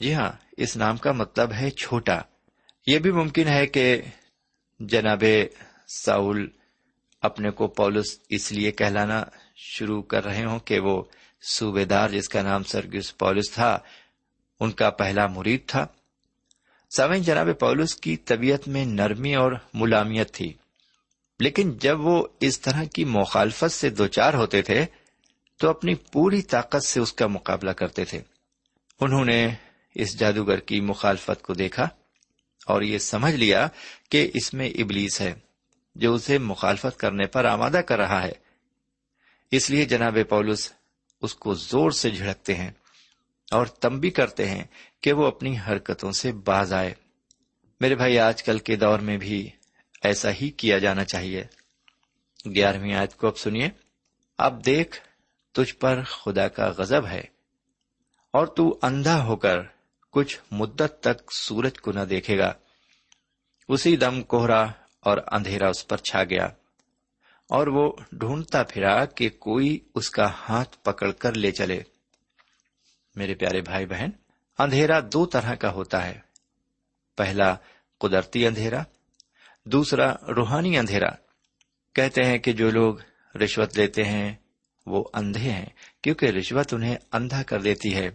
جی 0.00 0.14
ہاں 0.14 0.32
اس 0.56 0.76
نام 0.76 0.96
کا 0.96 1.12
مطلب 1.12 1.52
ہے 1.52 1.70
چھوٹا۔ 1.70 2.20
یہ 2.86 2.98
بھی 2.98 3.10
ممکن 3.10 3.48
ہے 3.48 3.66
کہ 3.66 4.02
جناب 4.80 5.24
ساؤل 6.04 6.48
اپنے 7.22 7.50
کو 7.50 7.68
پولس 7.68 8.18
اس 8.28 8.52
لیے 8.52 8.70
کہلانا 8.70 9.24
شروع 9.56 10.02
کر 10.02 10.24
رہے 10.24 10.44
ہوں 10.44 10.58
کہ 10.58 10.80
وہ 10.80 11.02
صوبے 11.52 11.84
دار 11.84 12.08
جس 12.08 12.28
کا 12.28 12.42
نام 12.42 12.62
سرگس 12.62 13.18
پولس 13.18 13.50
تھا، 13.50 13.78
ان 14.60 14.72
کا 14.72 14.90
پہلا 14.90 15.26
مرید 15.26 15.60
تھا۔ 15.66 15.86
سوئن 16.96 17.22
جناب 17.22 17.48
پولس 17.60 17.94
کی 17.94 18.16
طبیعت 18.16 18.68
میں 18.68 18.84
نرمی 18.84 19.34
اور 19.34 19.52
ملامیت 19.74 20.34
تھی، 20.34 20.52
لیکن 21.40 21.78
جب 21.78 22.00
وہ 22.00 22.26
اس 22.40 22.60
طرح 22.60 22.84
کی 22.84 23.04
مخالفت 23.04 23.72
سے 23.72 23.90
دوچار 23.90 24.34
ہوتے 24.34 24.62
تھے، 24.62 24.86
تو 25.56 25.70
اپنی 25.70 25.94
پوری 25.94 26.42
طاقت 26.42 26.84
سے 26.84 27.00
اس 27.00 27.12
کا 27.12 27.26
مقابلہ 27.26 27.70
کرتے 27.70 28.04
تھے۔ 28.04 28.20
انہوں 29.00 29.24
نے 29.24 29.48
اس 29.94 30.18
جادوگر 30.18 30.60
کی 30.60 30.80
مخالفت 30.80 31.42
کو 31.42 31.54
دیکھا 31.54 31.88
اور 32.66 32.82
یہ 32.82 32.98
سمجھ 32.98 33.34
لیا 33.34 33.68
کہ 34.08 34.30
اس 34.34 34.54
میں 34.54 34.70
ابلیس 34.70 35.20
ہے، 35.20 35.34
جو 35.96 36.14
اسے 36.14 36.38
مخالفت 36.38 36.96
کرنے 36.98 37.26
پر 37.26 37.44
آمادہ 37.44 37.80
کر 37.86 37.98
رہا 37.98 38.22
ہے۔ 38.22 38.32
اس 39.50 39.70
لیے 39.70 39.84
جناب 39.84 40.18
پولس 40.28 40.72
اس 41.24 41.34
کو 41.34 41.54
زور 41.54 41.90
سے 41.90 42.10
جھڑکتے 42.10 42.54
ہیں 42.54 42.70
اور 43.52 43.66
تمبی 43.66 44.10
کرتے 44.10 44.48
ہیں 44.48 44.64
کہ 45.02 45.12
وہ 45.12 45.26
اپنی 45.26 45.56
حرکتوں 45.58 46.12
سے 46.12 46.32
باز 46.32 46.72
آئے۔ 46.72 46.94
میرے 47.80 47.94
بھائی، 47.94 48.18
آج 48.18 48.42
کل 48.42 48.58
کے 48.58 48.76
دور 48.76 48.98
میں 48.98 49.16
بھی 49.16 49.50
ایسا 50.02 50.30
ہی 50.30 50.50
کیا 50.50 50.78
جانا 50.78 51.04
چاہیے۔ 51.04 51.44
گیارہویں 52.54 52.94
آیت 52.94 53.16
کو 53.16 53.26
اب 53.26 53.38
سنیے۔ 53.38 53.68
اب 54.38 54.66
دیکھ، 54.66 55.00
تجھ 55.52 55.74
پر 55.74 56.02
خدا 56.02 56.48
کا 56.48 56.68
غزب 56.78 57.06
ہے 57.06 57.22
اور 58.30 58.46
تو 58.46 58.78
اندھا 58.82 59.24
ہو 59.24 59.36
کر 59.36 59.56
کچھ 60.10 60.38
مدت 60.50 60.92
تک 61.00 61.32
سورج 61.32 61.80
کو 61.80 61.92
نہ 61.92 62.00
دیکھے 62.00 62.38
گا۔ 62.38 62.52
اسی 63.68 63.96
دم 63.96 64.22
کوہرا 64.22 64.62
اور 65.00 65.18
اندھیرا 65.32 65.68
اس 65.68 65.88
پر 65.88 65.96
چھا 65.96 66.24
گیا۔ 66.24 66.48
اور 67.48 67.66
وہ 67.66 67.92
ڈھونڈتا 68.12 68.62
پھرا 68.62 69.04
کہ 69.04 69.28
کوئی 69.28 69.78
اس 69.94 70.10
کا 70.10 70.30
ہاتھ 70.48 70.76
پکڑ 70.82 71.10
کر 71.12 71.34
لے 71.34 71.52
چلے۔ 71.52 71.82
میرے 73.16 73.34
پیارے 73.34 73.60
بھائی 73.60 73.86
بہن، 73.86 74.08
اندھیرا 74.58 75.00
دو 75.12 75.26
طرح 75.26 75.54
کا 75.54 75.72
ہوتا 75.72 76.06
ہے۔ 76.06 76.20
پہلا، 77.16 77.56
قدرتی 77.98 78.46
اندھیرا، 78.46 78.82
دوسرا، 79.64 80.12
روحانی 80.12 80.78
اندھیرا۔ 80.78 81.08
کہتے 81.94 82.22
ہیں 82.24 82.38
کہ 82.38 82.52
جو 82.52 82.70
لوگ 82.70 82.94
رشوت 83.36 83.78
لیتے 83.78 84.04
ہیں، 84.04 84.34
وہ 84.86 85.04
اندھے 85.14 85.50
ہیں، 85.50 85.66
کیونکہ 86.02 86.26
رشوت 86.26 86.74
انہیں 86.74 86.96
اندھا 87.12 87.42
کر 87.42 87.60
دیتی 87.60 87.96
ہے۔ 87.96 88.10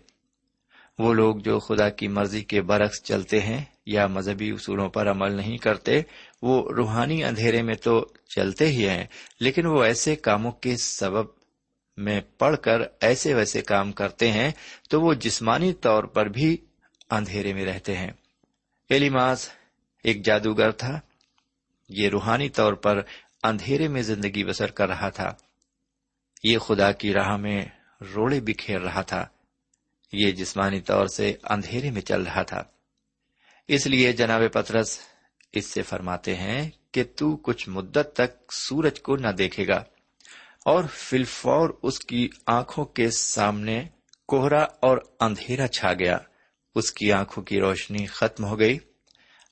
وہ 0.99 1.13
لوگ 1.13 1.35
جو 1.35 1.59
خدا 1.59 1.89
کی 1.89 2.07
مرضی 2.07 2.43
کے 2.43 2.61
برعکس 2.61 3.03
چلتے 3.03 3.39
ہیں 3.39 3.65
یا 3.85 4.07
مذہبی 4.07 4.51
اصولوں 4.51 4.89
پر 4.89 5.11
عمل 5.11 5.35
نہیں 5.35 5.57
کرتے 5.57 6.01
وہ 6.41 6.71
روحانی 6.71 7.23
اندھیرے 7.23 7.61
میں 7.61 7.75
تو 7.75 8.07
چلتے 8.35 8.67
ہی 8.67 8.89
ہیں، 8.89 9.05
لیکن 9.39 9.65
وہ 9.65 9.83
ایسے 9.83 10.15
کاموں 10.15 10.51
کے 10.51 10.77
سبب 10.77 11.25
میں 11.97 12.21
پڑھ 12.37 12.57
کر 12.57 12.81
ایسے 13.01 13.33
ویسے 13.33 13.61
کام 13.61 13.91
کرتے 13.91 14.31
ہیں 14.31 14.51
تو 14.89 15.01
وہ 15.01 15.13
جسمانی 15.13 15.73
طور 15.73 16.03
پر 16.03 16.25
بھی 16.25 16.57
اندھیرے 17.09 17.53
میں 17.53 17.65
رہتے 17.65 17.97
ہیں۔ 17.97 18.11
ایلیماس 18.89 19.49
ایک 20.03 20.25
جادوگر 20.25 20.71
تھا، 20.71 20.99
یہ 21.89 22.09
روحانی 22.09 22.49
طور 22.49 22.73
پر 22.73 23.01
اندھیرے 23.43 23.87
میں 23.87 24.01
زندگی 24.01 24.43
بسر 24.43 24.71
کر 24.71 24.87
رہا 24.87 25.09
تھا۔ 25.09 25.33
یہ 26.43 26.57
خدا 26.57 26.91
کی 26.91 27.13
راہ 27.13 27.37
میں 27.37 27.65
روڑے 28.15 28.39
بکھیر 28.39 28.81
رہا 28.81 29.01
تھا۔ 29.01 29.25
یہ 30.13 30.31
جسمانی 30.31 30.81
طور 30.81 31.07
سے 31.07 31.33
اندھیرے 31.43 31.91
میں 31.91 32.01
چل 32.01 32.21
رہا 32.21 32.41
تھا۔ 32.43 32.63
اس 33.67 33.87
لیے 33.87 34.13
جناب 34.13 34.41
پترس 34.53 34.99
اس 35.53 35.65
سے 35.65 35.81
فرماتے 35.81 36.35
ہیں 36.35 36.69
کہ 36.91 37.03
تو 37.15 37.37
کچھ 37.37 37.69
مدت 37.69 38.07
تک 38.13 38.53
سورج 38.53 39.01
کو 39.01 39.15
نہ 39.15 39.27
دیکھے 39.27 39.67
گا 39.67 39.83
اور 40.65 40.83
فلفور 40.93 41.69
اس 41.83 41.99
کی 41.99 42.29
آنکھوں 42.45 42.85
کے 42.85 43.09
سامنے 43.09 43.83
کوہرا 44.27 44.63
اور 44.63 44.97
اندھیرا 45.19 45.67
چھا 45.67 45.93
گیا۔ 45.93 46.17
اس 46.75 46.91
کی 46.91 47.11
آنکھوں 47.11 47.43
کی 47.43 47.59
روشنی 47.59 48.05
ختم 48.05 48.45
ہو 48.45 48.59
گئی۔ 48.59 48.77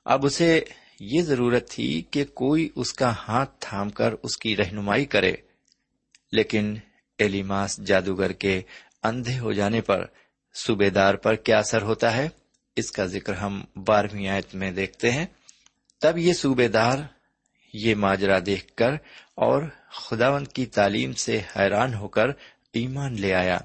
اب 0.05 0.25
اسے 0.25 0.63
یہ 0.99 1.21
ضرورت 1.21 1.69
تھی 1.69 2.01
کہ 2.11 2.25
کوئی 2.25 2.69
اس 2.75 2.93
کا 2.93 3.13
ہاتھ 3.27 3.51
تھام 3.59 3.89
کر 3.89 4.13
اس 4.23 4.37
کی 4.37 4.57
رہنمائی 4.57 5.05
کرے۔ 5.05 5.33
لیکن 6.31 6.75
ایلیماس 7.17 7.77
جادوگر 7.77 8.31
کے 8.31 8.61
اندھے 9.03 9.39
ہو 9.39 9.51
جانے 9.51 9.81
پر 9.81 10.05
صوبے 10.55 10.89
دار 10.89 11.15
پر 11.15 11.35
کیا 11.35 11.57
اثر 11.57 11.81
ہوتا 11.81 12.17
ہے؟ 12.17 12.29
اس 12.75 12.91
کا 12.91 13.05
ذکر 13.05 13.33
ہم 13.33 13.63
بارہویں 13.75 14.27
آیت 14.27 14.55
میں 14.55 14.71
دیکھتے 14.71 15.11
ہیں۔ 15.11 15.25
تب 16.01 16.17
یہ 16.17 16.33
صوبے 16.33 16.67
دار 16.67 16.97
یہ 17.73 17.95
ماجرا 17.95 18.39
دیکھ 18.45 18.75
کر 18.75 18.91
اور 19.35 19.63
خداوند 19.91 20.47
کی 20.47 20.65
تعلیم 20.65 21.13
سے 21.13 21.41
حیران 21.59 21.93
ہو 21.93 22.07
کر 22.07 22.27
ایمان 22.73 23.21
لے 23.21 23.33
آیا۔ 23.33 23.59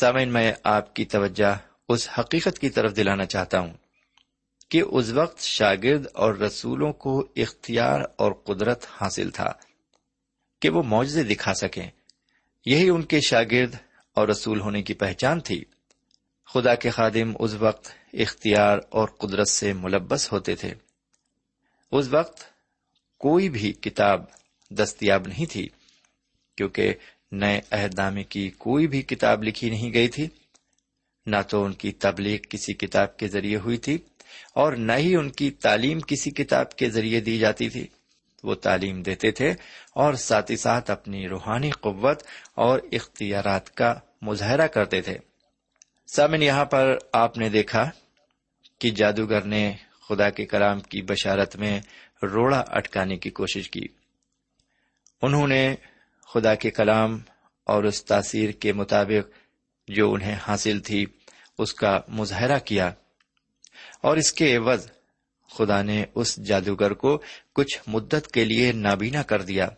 سامعین، 0.00 0.32
میں 0.32 0.52
آپ 0.64 0.94
کی 0.94 1.04
توجہ 1.04 1.58
اس 1.88 2.08
حقیقت 2.18 2.58
کی 2.58 2.70
طرف 2.70 2.96
دلانا 2.96 3.26
چاہتا 3.26 3.60
ہوں 3.60 3.72
کہ 4.68 4.82
اس 4.86 5.10
وقت 5.10 5.40
شاگرد 5.40 6.06
اور 6.14 6.34
رسولوں 6.34 6.92
کو 6.92 7.28
اختیار 7.36 8.00
اور 8.16 8.32
قدرت 8.32 8.86
حاصل 9.00 9.30
تھا 9.30 9.52
کہ 10.60 10.70
وہ 10.70 10.82
معجزے 10.82 11.22
دکھا 11.22 11.54
سکیں۔ 11.54 11.90
یہی 12.66 12.88
ان 12.88 13.02
کے 13.02 13.20
شاگرد 13.20 13.74
اور 14.14 14.28
رسول 14.28 14.60
ہونے 14.60 14.82
کی 14.82 14.94
پہچان 14.94 15.40
تھی۔ 15.40 15.64
خدا 16.54 16.74
کے 16.74 16.90
خادم 16.90 17.32
اس 17.38 17.54
وقت 17.54 17.90
اختیار 18.12 18.78
اور 18.90 19.08
قدرت 19.08 19.48
سے 19.48 19.72
ملبس 19.72 20.32
ہوتے 20.32 20.54
تھے۔ 20.54 20.74
اس 21.92 22.08
وقت 22.08 22.40
کوئی 23.20 23.48
بھی 23.48 23.72
کتاب 23.72 24.24
دستیاب 24.70 25.26
نہیں 25.28 25.46
تھی، 25.46 25.68
کیونکہ 26.56 26.94
نئے 27.32 27.60
عہد 27.70 27.98
نامے 27.98 28.24
کی 28.24 28.48
کوئی 28.58 28.86
بھی 28.86 29.02
کتاب 29.02 29.42
لکھی 29.44 29.70
نہیں 29.70 29.92
گئی 29.94 30.08
تھی۔ 30.08 30.28
نہ 31.26 31.36
تو 31.48 31.64
ان 31.64 31.72
کی 31.72 31.92
تبلیغ 31.92 32.38
کسی 32.48 32.72
کتاب 32.74 33.16
کے 33.16 33.28
ذریعے 33.28 33.56
ہوئی 33.56 33.76
تھی، 33.76 33.98
اور 34.54 34.72
نہ 34.72 34.92
ہی 34.92 35.14
ان 35.16 35.30
کی 35.30 35.50
تعلیم 35.50 36.00
کسی 36.00 36.30
کتاب 36.30 36.76
کے 36.76 36.90
ذریعے 36.90 37.20
دی 37.20 37.38
جاتی 37.38 37.68
تھی۔ 37.68 37.86
وہ 38.44 38.54
تعلیم 38.54 39.02
دیتے 39.02 39.30
تھے 39.30 39.50
اور 39.94 40.14
ساتھ 40.14 40.50
ہی 40.50 40.56
ساتھ 40.56 40.90
اپنی 40.90 41.28
روحانی 41.28 41.70
قوت 41.70 42.22
اور 42.54 42.78
اختیارات 42.92 43.74
کا 43.74 43.94
مظاہرہ 44.22 44.66
کرتے 44.66 45.00
تھے۔ 45.02 45.18
سامن، 46.08 46.42
یہاں 46.42 46.64
پر 46.64 46.96
آپ 47.12 47.38
نے 47.38 47.48
دیکھا 47.48 47.90
کہ 48.78 48.90
جادوگر 48.90 49.44
نے 49.44 49.72
خدا 50.10 50.30
کے 50.30 50.46
کلام 50.46 50.80
کی 50.80 51.02
بشارت 51.02 51.56
میں 51.56 51.80
روڑا 52.22 52.64
اٹکانے 52.68 53.16
کی 53.16 53.30
کوشش 53.30 53.70
کی۔ 53.70 53.86
انہوں 55.22 55.48
نے 55.48 55.74
خدا 56.34 56.54
کے 56.54 56.70
کلام 56.70 57.18
اور 57.64 57.84
اس 57.84 58.04
تاثیر 58.04 58.50
کے 58.50 58.72
مطابق 58.72 59.30
جو 59.88 60.12
انہیں 60.12 60.36
حاصل 60.48 60.80
تھی، 60.80 61.06
اس 61.58 61.74
کا 61.74 62.00
مظاہرہ 62.08 62.58
کیا۔ 62.58 62.92
اور 64.02 64.16
اس 64.16 64.32
کے 64.32 64.56
عوض 64.56 64.90
خدا 65.50 65.82
نے 65.82 66.04
اس 66.14 66.36
جادوگر 66.36 66.92
کو 66.92 67.22
کچھ 67.52 67.78
مدت 67.86 68.30
کے 68.32 68.44
لیے 68.44 68.72
نابینا 68.72 69.22
کر 69.22 69.42
دیا۔ 69.42 69.68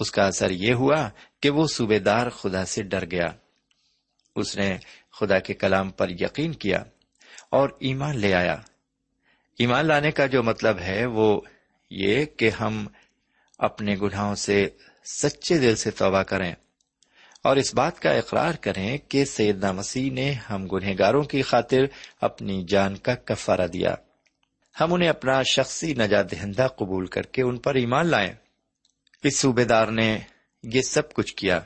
اس 0.00 0.10
کا 0.10 0.26
اثر 0.26 0.50
یہ 0.50 0.74
ہوا 0.74 1.08
کہ 1.40 1.50
وہ 1.50 1.66
صوبے 1.66 1.98
دار 1.98 2.30
خدا 2.30 2.64
سے 2.64 2.82
ڈر 2.82 3.04
گیا۔ 3.10 3.26
اس 4.36 4.56
نے 4.56 4.78
خدا 5.20 5.38
کے 5.38 5.54
کلام 5.54 5.90
پر 5.90 6.10
یقین 6.10 6.52
کیا 6.52 6.82
اور 7.50 7.68
ایمان 7.80 8.18
لے 8.18 8.34
آیا۔ 8.34 8.56
ایمان 9.58 9.86
لانے 9.86 10.10
کا 10.10 10.26
جو 10.26 10.42
مطلب 10.42 10.78
ہے 10.78 11.06
وہ 11.06 11.40
یہ 11.90 12.24
کہ 12.24 12.50
ہم 12.50 12.86
اپنے 13.58 13.96
گناہوں 14.02 14.34
سے 14.34 14.68
سچے 15.04 15.58
دل 15.58 15.76
سے 15.76 15.90
توبہ 15.90 16.22
کریں 16.22 16.54
اور 17.44 17.56
اس 17.56 17.74
بات 17.74 18.00
کا 18.00 18.10
اقرار 18.10 18.54
کریں 18.54 18.98
کہ 18.98 19.24
سیدنا 19.24 19.72
مسیح 19.72 20.12
نے 20.12 20.32
ہم 20.32 20.66
گنہگاروں 20.66 21.22
کی 21.22 21.42
خاطر 21.42 21.78
اپنی 22.20 22.64
جان 22.68 22.96
کا 22.96 23.14
کفارہ 23.14 23.66
دیا۔ 23.66 23.94
ہم 24.80 24.94
انہیں 24.94 25.08
اپنا 25.08 25.42
شخصی 25.42 25.94
نجات 25.94 26.30
دہندہ 26.30 26.66
قبول 26.76 27.06
کر 27.06 27.22
کے 27.22 27.42
ان 27.42 27.56
پر 27.56 27.74
ایمان 27.74 28.06
لائیں۔ 28.06 28.32
اس 29.22 29.38
صوبے 29.38 29.64
دار 29.64 29.88
نے 29.88 30.18
یہ 30.62 30.82
سب 30.82 31.12
کچھ 31.12 31.34
کیا۔ 31.34 31.60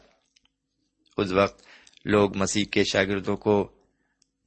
اس 1.18 1.32
وقت 1.32 1.62
لوگ 2.04 2.36
مسیح 2.36 2.64
کے 2.64 2.84
شاگردوں 2.84 3.36
کو 3.36 3.72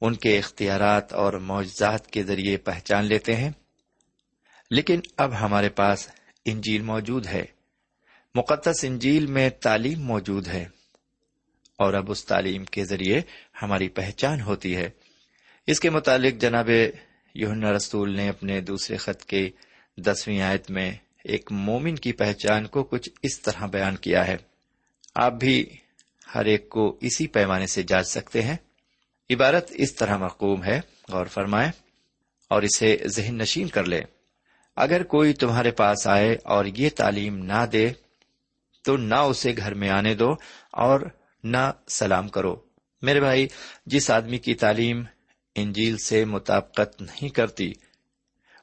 ان 0.06 0.14
کے 0.14 0.38
اختیارات 0.38 1.12
اور 1.12 1.32
معجزات 1.32 2.06
کے 2.06 2.22
ذریعے 2.22 2.56
پہچان 2.56 3.04
لیتے 3.04 3.36
ہیں۔ 3.36 3.50
لیکن 4.70 5.00
اب 5.16 5.40
ہمارے 5.40 5.68
پاس 5.68 6.08
انجیل 6.44 6.82
موجود 6.82 7.26
ہے۔ 7.26 7.44
مقدس 8.34 8.84
انجیل 8.84 9.26
میں 9.26 9.50
تعلیم 9.50 10.00
موجود 10.00 10.48
ہے۔ 10.48 10.62
اور 11.78 11.94
اب 11.94 12.10
اس 12.10 12.24
تعلیم 12.24 12.64
کے 12.64 12.84
ذریعے 12.84 13.20
ہماری 13.62 13.88
پہچان 13.88 14.40
ہوتی 14.40 14.76
ہے۔ 14.76 14.90
اس 15.66 15.80
کے 15.80 15.90
متعلق 15.90 16.40
جناب 16.40 16.70
یونا 17.34 17.72
رسول 17.72 18.16
نے 18.16 18.28
اپنے 18.28 18.60
دوسرے 18.60 18.96
خط 18.96 19.24
کے 19.24 19.50
دسویں 19.96 20.40
آیت 20.40 20.70
میں 20.70 20.92
ایک 21.24 21.52
مومن 21.52 21.94
کی 21.94 22.12
پہچان 22.12 22.66
کو 22.66 22.84
کچھ 22.84 23.10
اس 23.22 23.40
طرح 23.40 23.66
بیان 23.66 23.96
کیا 23.96 24.26
ہے۔ 24.26 24.36
آپ 25.14 25.32
بھی 25.32 25.66
ہر 26.34 26.44
ایک 26.44 26.68
کو 26.68 26.98
اسی 27.00 27.26
پیمانے 27.26 27.66
سے 27.66 27.82
جانچ 27.82 28.08
سکتے 28.08 28.42
ہیں۔ 28.42 28.56
عبارت 29.30 29.70
اس 29.70 29.94
طرح 29.94 30.16
مقوم 30.16 30.64
ہے، 30.64 30.80
غور 31.08 31.26
فرمائے 31.26 31.70
اور 32.48 32.62
اسے 32.62 32.96
ذہن 33.06 33.38
نشین 33.38 33.68
کر 33.68 33.84
لے۔ 33.84 34.00
اگر 34.76 35.02
کوئی 35.02 35.32
تمہارے 35.32 35.70
پاس 35.70 36.06
آئے 36.06 36.36
اور 36.44 36.64
یہ 36.64 36.88
تعلیم 36.96 37.38
نہ 37.38 37.66
دے، 37.72 37.92
تو 38.82 38.96
نہ 38.96 39.14
اسے 39.14 39.54
گھر 39.56 39.74
میں 39.74 39.90
آنے 39.90 40.14
دو 40.14 40.32
اور 40.70 41.00
نہ 41.44 41.70
سلام 41.88 42.28
کرو۔ 42.28 42.56
میرے 43.02 43.20
بھائی، 43.20 43.48
جس 43.86 44.10
آدمی 44.10 44.38
کی 44.38 44.54
تعلیم 44.54 45.04
انجیل 45.54 45.96
سے 45.96 46.24
مطابقت 46.24 47.02
نہیں 47.02 47.28
کرتی، 47.28 47.72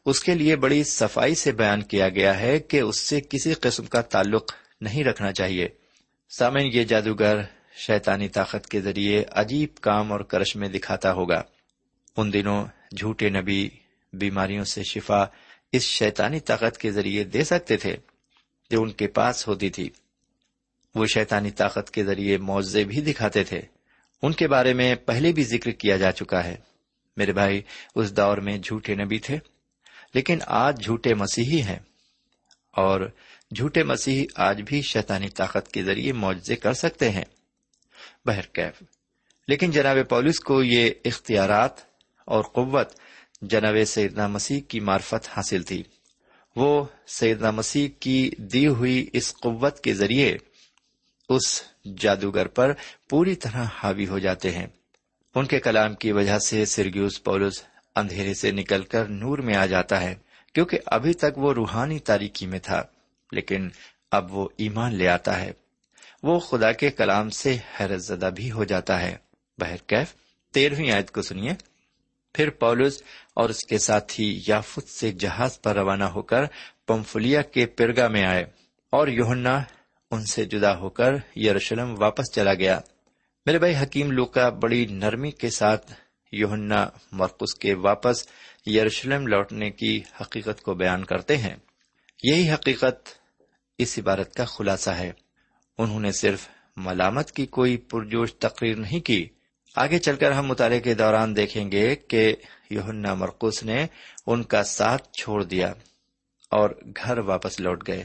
اس 0.05 0.23
کے 0.23 0.35
لیے 0.35 0.55
بڑی 0.55 0.83
صفائی 0.83 1.35
سے 1.35 1.51
بیان 1.51 1.81
کیا 1.81 2.09
گیا 2.09 2.39
ہے 2.39 2.59
کہ 2.59 2.79
اس 2.79 2.99
سے 2.99 3.21
کسی 3.29 3.53
قسم 3.53 3.85
کا 3.85 4.01
تعلق 4.01 4.51
نہیں 4.81 5.03
رکھنا 5.03 5.31
چاہیے۔ 5.31 5.67
سامن 6.29 6.61
یہ 6.61 6.83
جادوگر 6.83 7.41
شیطانی 7.75 8.27
طاقت 8.27 8.67
کے 8.69 8.81
ذریعے 8.81 9.23
عجیب 9.29 9.75
کام 9.75 10.11
اور 10.11 10.19
کرش 10.19 10.55
میں 10.55 10.69
دکھاتا 10.69 11.13
ہوگا۔ 11.13 11.43
ان 12.17 12.33
دنوں 12.33 12.65
جھوٹے 12.97 13.29
نبی 13.29 13.69
بیماریوں 14.13 14.63
سے 14.63 14.83
شفا 14.83 15.25
اس 15.71 15.81
شیطانی 15.81 16.39
طاقت 16.39 16.77
کے 16.77 16.91
ذریعے 16.91 17.23
دے 17.23 17.43
سکتے 17.43 17.77
تھے 17.77 17.97
جو 18.69 18.81
ان 18.81 18.91
کے 18.91 19.07
پاس 19.07 19.47
ہوتی 19.47 19.69
تھی۔ 19.69 19.89
وہ 20.95 21.05
شیطانی 21.13 21.51
طاقت 21.51 21.91
کے 21.91 22.03
ذریعے 22.03 22.37
معاوضے 22.37 22.83
بھی 22.83 23.01
دکھاتے 23.01 23.43
تھے۔ 23.43 23.61
ان 24.21 24.33
کے 24.33 24.47
بارے 24.47 24.73
میں 24.73 24.95
پہلے 24.95 25.31
بھی 25.31 25.43
ذکر 25.43 25.71
کیا 25.71 25.97
جا 25.97 26.11
چکا 26.11 26.43
ہے۔ 26.43 26.55
میرے 27.17 27.33
بھائی، 27.33 27.61
اس 27.95 28.17
دور 28.17 28.37
میں 28.37 28.57
جھوٹے 28.57 28.95
نبی 28.95 29.19
تھے، 29.19 29.37
لیکن 30.13 30.39
آج 30.47 30.83
جھوٹے 30.83 31.13
مسیحی 31.13 31.61
ہیں۔ 31.61 31.79
اور 32.71 33.09
جھوٹے 33.55 33.83
مسیحی 33.83 34.25
آج 34.35 34.61
بھی 34.61 34.81
شیطانی 34.81 35.29
طاقت 35.29 35.71
کے 35.71 35.83
ذریعے 35.83 36.13
معاوضے 36.13 36.55
کر 36.55 36.73
سکتے 36.73 37.09
ہیں۔ 37.09 37.25
بہرکیف 38.25 38.83
لیکن 39.47 39.71
جناب 39.71 39.97
پولس 40.09 40.39
کو 40.39 40.63
یہ 40.63 40.89
اختیارات 41.05 41.71
اور 42.25 42.43
قوت 42.43 42.93
جناب 43.41 43.75
سیدنا 43.87 44.27
مسیح 44.27 44.61
کی 44.67 44.79
معرفت 44.79 45.29
حاصل 45.29 45.63
تھی۔ 45.63 45.83
وہ 46.55 46.85
سیدنا 47.07 47.51
مسیح 47.51 47.89
کی 47.99 48.31
دی 48.37 48.67
ہوئی 48.67 49.07
اس 49.13 49.33
قوت 49.33 49.79
کے 49.79 49.93
ذریعے 49.93 50.37
اس 51.29 51.63
جادوگر 51.97 52.47
پر 52.47 52.73
پوری 53.09 53.35
طرح 53.35 53.63
حاوی 53.63 54.07
ہو 54.07 54.19
جاتے 54.19 54.51
ہیں۔ 54.51 54.67
ان 55.35 55.45
کے 55.45 55.59
کلام 55.59 55.95
کی 55.95 56.11
وجہ 56.11 56.39
سے 56.39 56.65
سرگیوس 56.65 57.23
پولس 57.23 57.63
اندھیرے 57.95 58.33
سے 58.33 58.51
نکل 58.51 58.83
کر 58.83 59.05
نور 59.05 59.37
میں 59.37 59.55
آ 59.55 59.65
جاتا 59.65 60.01
ہے، 60.01 60.15
کیونکہ 60.53 60.79
ابھی 60.85 61.13
تک 61.13 61.37
وہ 61.37 61.53
روحانی 61.53 61.99
تاریکی 61.99 62.45
میں 62.45 62.59
تھا، 62.59 62.83
لیکن 63.31 63.69
اب 64.11 64.33
وہ 64.33 64.49
ایمان 64.57 64.95
لے 64.95 65.07
آتا 65.07 65.41
ہے۔ 65.41 65.51
وہ 66.23 66.39
خدا 66.39 66.71
کے 66.71 66.91
کلام 66.91 67.29
سے 67.29 67.57
حیرت 67.79 68.01
زدہ 68.03 68.29
بھی 68.35 68.51
ہو 68.51 68.63
جاتا 68.63 69.01
ہے۔ 69.01 69.17
بہرکیف 69.57 70.13
تیرہویں 70.53 70.91
آیت 70.91 71.11
کو 71.11 71.21
سنیے۔ 71.21 71.53
پھر 72.33 72.49
پولس 72.49 73.03
اور 73.35 73.49
اس 73.49 73.65
کے 73.65 73.77
ساتھی 73.77 74.43
یافت 74.47 74.89
سے 74.89 75.11
جہاز 75.11 75.61
پر 75.61 75.75
روانہ 75.75 76.03
ہو 76.03 76.21
کر 76.21 76.43
پمفلیا 76.87 77.41
کے 77.41 77.65
پرگا 77.65 78.07
میں 78.07 78.25
آئے 78.25 78.43
اور 78.89 79.07
یوہنا 79.07 79.63
ان 80.11 80.25
سے 80.25 80.45
جدا 80.45 80.77
ہو 80.77 80.89
کر 80.89 81.13
یروشلم 81.35 81.95
واپس 81.99 82.31
چلا 82.31 82.53
گیا۔ 82.53 82.79
میرے 83.45 83.59
بھائی 83.59 83.75
حکیم 83.75 84.11
لوکا 84.11 84.49
بڑی 84.49 84.85
نرمی 84.85 85.31
کے 85.31 85.49
ساتھ 85.49 85.93
یوہنا 86.31 86.89
مرکز 87.11 87.55
کے 87.55 87.73
واپس 87.73 88.27
یروشلم 88.65 89.27
لوٹنے 89.27 89.71
کی 89.71 90.01
حقیقت 90.21 90.61
کو 90.61 90.73
بیان 90.73 91.05
کرتے 91.05 91.37
ہیں۔ 91.37 91.55
یہی 92.23 92.51
حقیقت 92.51 93.09
اس 93.77 93.99
عبارت 93.99 94.33
کا 94.33 94.45
خلاصہ 94.45 94.89
ہے۔ 94.89 95.11
انہوں 95.77 95.99
نے 95.99 96.11
صرف 96.11 96.47
ملامت 96.77 97.31
کی 97.31 97.45
کوئی 97.45 97.77
پرجوش 97.77 98.33
تقریر 98.33 98.75
نہیں 98.75 98.99
کی۔ 98.99 99.29
آگے 99.75 99.99
چل 99.99 100.15
کر 100.15 100.31
ہم 100.31 100.45
مطالعے 100.45 100.79
کے 100.79 100.93
دوران 100.93 101.35
دیکھیں 101.35 101.71
گے 101.71 101.95
کہ 101.95 102.35
یوہنا 102.69 103.13
مرکز 103.13 103.63
نے 103.63 103.85
ان 104.27 104.43
کا 104.43 104.63
ساتھ 104.63 105.11
چھوڑ 105.11 105.43
دیا 105.43 105.73
اور 106.49 106.69
گھر 106.97 107.17
واپس 107.17 107.59
لوٹ 107.59 107.87
گئے۔ 107.87 108.03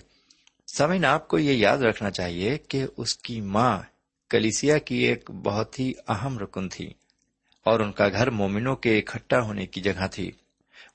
سمین 0.67 1.05
آپ 1.05 1.29
کو 1.29 1.39
یہ 1.39 1.53
یاد 1.53 1.79
رکھنا 1.79 2.11
چاہیے 2.11 2.59
کہ 2.59 2.87
اس 2.97 3.17
کی 3.17 3.41
ماں 3.41 3.83
کلیسیا 4.31 4.79
کی 4.79 4.95
ایک 4.95 5.31
بہت 5.31 5.81
ہی 5.81 5.93
اہم 6.09 6.39
رکن 6.39 6.69
تھی 6.69 6.91
اور 7.65 7.81
ان 7.81 7.93
کا 7.93 8.09
گھر 8.09 8.31
مومنوں 8.31 8.77
کے 8.77 8.99
اکٹھا 8.99 9.41
ہونے 9.41 9.67
کی 9.67 9.81
جگہ 9.81 10.07
تھی۔ 10.11 10.31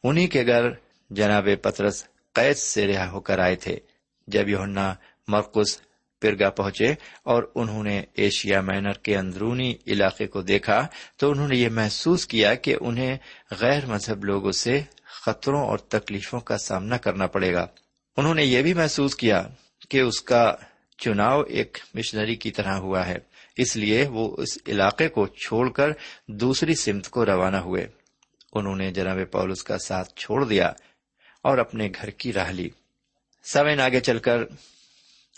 انہی 0.03 0.27
کے 0.27 0.45
گھر 0.45 0.63
جناب 1.09 1.47
پترس 1.61 2.05
قید 2.33 2.55
سے 2.55 2.87
رہا 2.87 3.11
ہو 3.11 3.19
کر 3.19 3.39
آئے 3.39 3.55
تھے۔ 3.55 3.79
جب 4.27 4.49
یونا 4.49 4.93
مرکز 5.27 5.81
پرگا 6.21 6.49
پہنچے 6.49 6.93
اور 7.23 7.51
انہوں 7.55 7.83
نے 7.83 8.03
ایشیا 8.13 8.61
مینر 8.61 8.91
کے 8.91 9.17
اندرونی 9.17 9.75
علاقے 9.87 10.27
کو 10.27 10.41
دیکھا 10.41 10.87
تو 11.17 11.31
انہوں 11.31 11.47
نے 11.47 11.57
یہ 11.57 11.69
محسوس 11.69 12.27
کیا 12.27 12.53
کہ 12.53 12.75
انہیں 12.81 13.17
غیر 13.51 13.85
مذہب 13.85 14.25
لوگوں 14.25 14.51
سے 14.51 14.81
خطروں 15.25 15.61
اور 15.61 15.77
تکلیفوں 15.77 16.39
کا 16.39 16.57
سامنا 16.57 16.97
کرنا 16.97 17.27
پڑے 17.27 17.53
گا۔ 17.53 17.67
انہوں 18.17 18.35
نے 18.35 18.43
یہ 18.43 18.61
بھی 18.61 18.73
محسوس 18.73 19.15
کیا 19.15 19.47
کہ 19.89 19.99
اس 19.99 20.21
کا 20.21 20.55
چناؤ 20.97 21.41
ایک 21.41 21.77
مشنری 21.93 22.35
کی 22.35 22.51
طرح 22.51 22.73
ہوا 22.73 23.07
ہے۔ 23.07 23.17
اس 23.57 23.75
لیے 23.75 24.07
وہ 24.07 24.35
اس 24.37 24.57
علاقے 24.67 25.07
کو 25.07 25.27
چھوڑ 25.27 25.69
کر 25.69 25.89
دوسری 26.27 26.75
سمت 26.75 27.09
کو 27.09 27.25
روانہ 27.25 27.57
ہوئے۔ 27.57 27.87
انہوں 28.53 28.75
نے 28.75 28.91
جناب 28.91 29.17
پولس 29.31 29.63
کا 29.63 29.77
ساتھ 29.77 30.13
چھوڑ 30.15 30.45
دیا 30.45 30.71
اور 31.41 31.57
اپنے 31.57 31.89
گھر 32.01 32.09
کی 32.09 32.33
راہ 32.33 32.51
لی۔ 32.51 32.69
سوین 33.43 33.79
آگے 33.79 33.99
چل 33.99 34.19
کر 34.19 34.43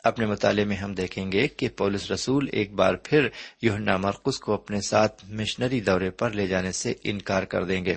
اپنے 0.04 0.26
مطالعے 0.26 0.66
میں 0.66 0.76
ہم 0.76 0.94
دیکھیں 0.94 1.32
گے 1.32 1.48
کہ 1.48 1.70
پولس 1.70 2.12
رسول 2.12 2.50
ایک 2.52 2.74
بار 2.74 2.94
پھر 3.04 3.28
یوہنا 3.62 3.98
مرکز 3.98 4.40
کو 4.40 4.54
اپنے 4.54 4.82
ساتھ 4.82 5.26
مشنری 5.30 5.82
دورے 5.82 6.10
پر 6.10 6.32
لے 6.32 6.48
جانے 6.48 6.72
سے 6.72 6.94
انکار 7.04 7.44
کر 7.44 7.64
دیں 7.64 7.86
گے۔ 7.86 7.96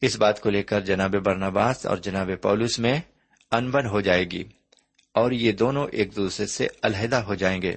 اس 0.00 0.16
بات 0.16 0.40
کو 0.40 0.50
لے 0.50 0.62
کر 0.62 0.80
جناب 0.80 1.14
برنباس 1.24 1.86
اور 1.86 1.96
جناب 1.96 2.30
پولس 2.42 2.78
میں 2.78 3.00
انبن 3.50 3.86
ہو 3.86 4.00
جائے 4.00 4.24
گی 4.24 4.44
اور 5.12 5.30
یہ 5.30 5.52
دونوں 5.52 5.88
ایک 5.92 6.16
دوسرے 6.16 6.46
سے 6.46 6.66
علیحدہ 6.82 7.16
ہو 7.16 7.34
جائیں 7.34 7.62
گے۔ 7.62 7.74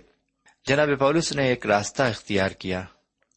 جناب 0.65 0.89
پولس 0.99 1.33
نے 1.33 1.47
ایک 1.47 1.65
راستہ 1.65 2.03
اختیار 2.03 2.49
کیا 2.49 2.83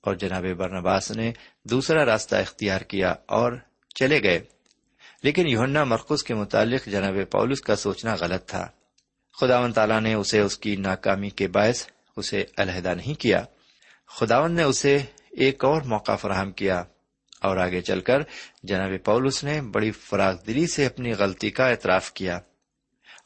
اور 0.00 0.14
جناب 0.14 0.44
برنباس 0.56 1.10
نے 1.10 1.32
دوسرا 1.64 2.04
راستہ 2.04 2.36
اختیار 2.36 2.80
کیا 2.80 3.14
اور 3.26 3.52
چلے 3.94 4.22
گئے۔ 4.22 4.40
لیکن 5.22 5.48
یونا 5.48 5.84
مرکز 5.84 6.22
کے 6.22 6.34
متعلق 6.34 6.86
جناب 6.86 7.14
پولس 7.30 7.60
کا 7.60 7.76
سوچنا 7.76 8.14
غلط 8.20 8.48
تھا۔ 8.48 8.68
خداون 9.32 9.72
تعالیٰ 9.72 10.00
نے 10.00 10.14
اسے 10.14 10.40
اس 10.40 10.58
کی 10.58 10.76
ناکامی 10.76 11.30
کے 11.30 11.48
باعث 11.48 11.86
اسے 12.16 12.44
علیحدہ 12.56 12.94
نہیں 12.94 13.20
کیا۔ 13.20 13.44
خداون 14.06 14.52
نے 14.52 14.62
اسے 14.62 14.98
ایک 15.30 15.64
اور 15.64 15.82
موقع 15.82 16.16
فراہم 16.16 16.52
کیا 16.52 16.84
اور 17.40 17.56
آگے 17.56 17.80
چل 17.80 18.00
کر 18.00 18.22
جناب 18.62 18.90
پولس 19.04 19.44
نے 19.44 19.60
بڑی 19.60 19.90
فراغ 19.90 20.36
دلی 20.46 20.66
سے 20.66 20.86
اپنی 20.86 21.12
غلطی 21.12 21.50
کا 21.50 21.68
اعتراف 21.68 22.12
کیا 22.12 22.40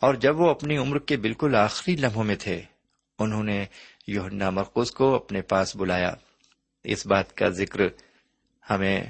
اور 0.01 0.14
جب 0.14 0.40
وہ 0.40 0.51
اپنی 0.51 0.77
عمر 0.77 0.99
کے 0.99 1.17
بالکل 1.17 1.55
آخری 1.55 1.97
لمحوں 1.97 2.25
میں 2.25 2.37
تھے، 2.37 2.62
انہوں 3.19 3.45
نے 3.45 3.64
یوہنا 4.07 4.51
مرکز 4.51 4.90
کو 4.90 5.14
اپنے 5.14 5.43
پاس 5.43 5.77
بلایا۔ 5.77 6.14
اس 6.85 7.07
بات 7.07 7.37
کا 7.37 7.49
ذکر 7.49 7.81
ہمیں 8.71 9.05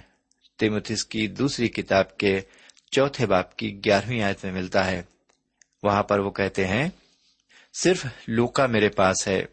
تیمتس 0.58 1.04
کی 1.04 1.26
دوسری 1.26 1.68
کتاب 1.68 2.16
کے 2.16 2.40
چوتھے 2.90 3.26
باپ 3.26 3.56
کی 3.56 3.80
گیارہویں 3.84 4.22
آیت 4.22 4.44
میں 4.44 4.52
ملتا 4.52 4.86
ہے۔ 4.86 5.02
وہاں 5.84 6.02
پر 6.02 6.18
وہ 6.18 6.30
کہتے 6.30 6.66
ہیں، 6.66 6.88
صرف 7.74 8.06
لوکا 8.28 8.66
میرے 8.66 8.88
پاس 8.88 9.28
ہے 9.28 9.44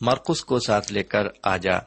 مرکز 0.00 0.44
کو 0.44 0.58
ساتھ 0.58 0.92
لے 0.92 1.02
کر 1.02 1.26
آ 1.42 1.56
جا، 1.56 1.78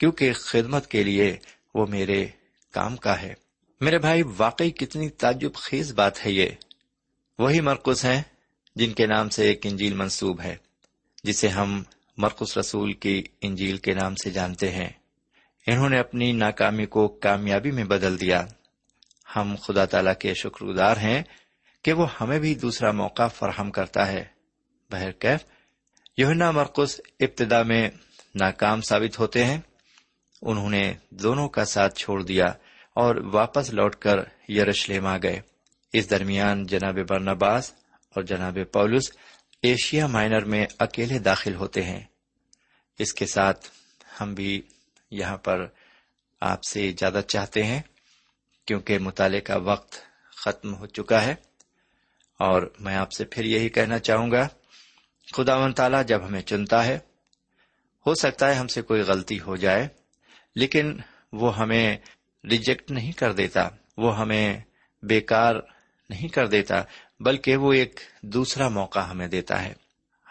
کیونکہ 0.00 0.32
خدمت 0.32 0.86
کے 0.86 1.02
لیے 1.02 1.36
وہ 1.74 1.86
میرے 1.86 2.26
کام 2.72 2.96
کا 2.96 3.22
ہے۔ 3.22 3.34
میرے 3.80 3.98
بھائی، 3.98 4.22
واقعی 4.36 4.70
کتنی 4.70 5.08
تعجب 5.08 5.54
خیز 5.54 5.92
بات 5.92 6.26
ہے 6.26 6.32
یہ۔ 6.32 6.48
وہی 7.38 7.60
مرکز 7.60 8.04
ہیں 8.04 8.22
جن 8.76 8.92
کے 8.92 9.06
نام 9.06 9.28
سے 9.28 9.46
ایک 9.46 9.66
انجیل 9.66 9.94
منسوب 9.94 10.40
ہے، 10.40 10.56
جسے 11.24 11.48
ہم 11.48 11.82
مرکز 12.16 12.58
رسول 12.58 12.92
کی 12.92 13.22
انجیل 13.40 13.76
کے 13.76 13.94
نام 13.94 14.14
سے 14.14 14.30
جانتے 14.30 14.70
ہیں۔ 14.70 14.88
انہوں 15.66 15.88
نے 15.88 15.98
اپنی 15.98 16.32
ناکامی 16.32 16.86
کو 16.86 17.08
کامیابی 17.08 17.70
میں 17.70 17.84
بدل 17.84 18.20
دیا۔ 18.20 18.46
ہم 19.36 19.54
خدا 19.62 19.84
تعالی 19.84 20.10
کے 20.20 20.34
شکر 20.34 20.64
گزار 20.64 20.96
ہیں 20.96 21.22
کہ 21.84 21.92
وہ 21.92 22.06
ہمیں 22.20 22.38
بھی 22.38 22.54
دوسرا 22.54 22.92
موقع 22.92 23.26
فراہم 23.26 23.70
کرتا 23.70 24.06
ہے۔ 24.08 24.24
بہرکیف 24.90 25.44
یونا 26.16 26.50
مرکز 26.50 27.00
ابتدا 27.20 27.62
میں 27.62 27.90
ناکام 28.34 28.80
ثابت 28.80 29.18
ہوتے 29.18 29.44
ہیں۔ 29.44 29.60
انہوں 30.42 30.70
نے 30.70 30.94
دونوں 31.10 31.48
کا 31.48 31.64
ساتھ 31.64 31.94
چھوڑ 31.98 32.22
دیا 32.22 32.44
اور 32.94 33.16
واپس 33.16 33.70
لوٹ 33.70 33.96
کر 33.96 34.18
یرشلم 34.50 35.06
آ 35.06 35.16
گئے۔ 35.22 35.40
اس 35.92 36.10
درمیان 36.10 36.66
جناب 36.66 36.98
برنباس 37.08 37.72
اور 38.10 38.22
جناب 38.22 38.58
پولس 38.72 39.12
ایشیا 39.62 40.06
مائنر 40.06 40.44
میں 40.44 40.66
اکیلے 40.78 41.18
داخل 41.18 41.54
ہوتے 41.54 41.82
ہیں۔ 41.82 42.00
اس 42.98 43.14
کے 43.14 43.26
ساتھ 43.26 43.68
ہم 44.20 44.34
بھی 44.34 44.62
یہاں 45.10 45.36
پر 45.36 45.66
آپ 46.40 46.62
سے 46.62 46.88
اجازت 46.88 47.28
چاہتے 47.28 47.64
ہیں 47.64 47.82
کیونکہ 48.66 48.98
مطالعے 48.98 49.40
کا 49.40 49.56
وقت 49.56 49.96
ختم 50.36 50.74
ہو 50.74 50.86
چکا 50.86 51.24
ہے۔ 51.24 51.34
اور 52.40 52.62
میں 52.80 52.96
آپ 52.96 53.12
سے 53.12 53.24
پھر 53.24 53.44
یہی 53.44 53.68
کہنا 53.68 53.98
چاہوں 53.98 54.30
گا 54.30 54.48
خدا 55.32 55.56
و 55.56 55.72
تعالیٰ 55.72 56.04
جب 56.04 56.26
ہمیں 56.26 56.40
چنتا 56.40 56.86
ہے، 56.86 56.98
ہو 58.06 58.14
سکتا 58.14 58.48
ہے 58.48 58.54
ہم 58.54 58.66
سے 58.66 58.82
کوئی 58.82 59.00
غلطی 59.00 59.40
ہو 59.40 59.56
جائے، 59.56 59.88
لیکن 60.56 61.00
وہ 61.32 61.56
ہمیں 61.58 61.96
ریجیکٹ 62.44 62.90
نہیں 62.90 63.12
کر 63.12 63.32
دیتا، 63.32 63.68
وہ 63.96 64.18
ہمیں 64.18 64.58
بیکار 65.02 65.54
نہیں 66.10 66.28
کر 66.28 66.46
دیتا، 66.46 66.82
بلکہ 67.20 67.56
وہ 67.56 67.72
ایک 67.72 68.00
دوسرا 68.22 68.68
موقع 68.68 68.98
ہمیں 68.98 69.28
دیتا 69.28 69.62
ہے۔ 69.62 69.72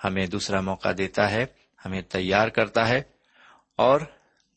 ہمیں 0.03 0.27
دوسرا 0.27 0.61
موقع 0.61 0.89
دیتا 0.97 1.31
ہے، 1.31 1.45
ہمیں 1.85 2.01
تیار 2.01 2.47
کرتا 2.47 2.87
ہے، 2.87 3.01
اور 3.75 4.01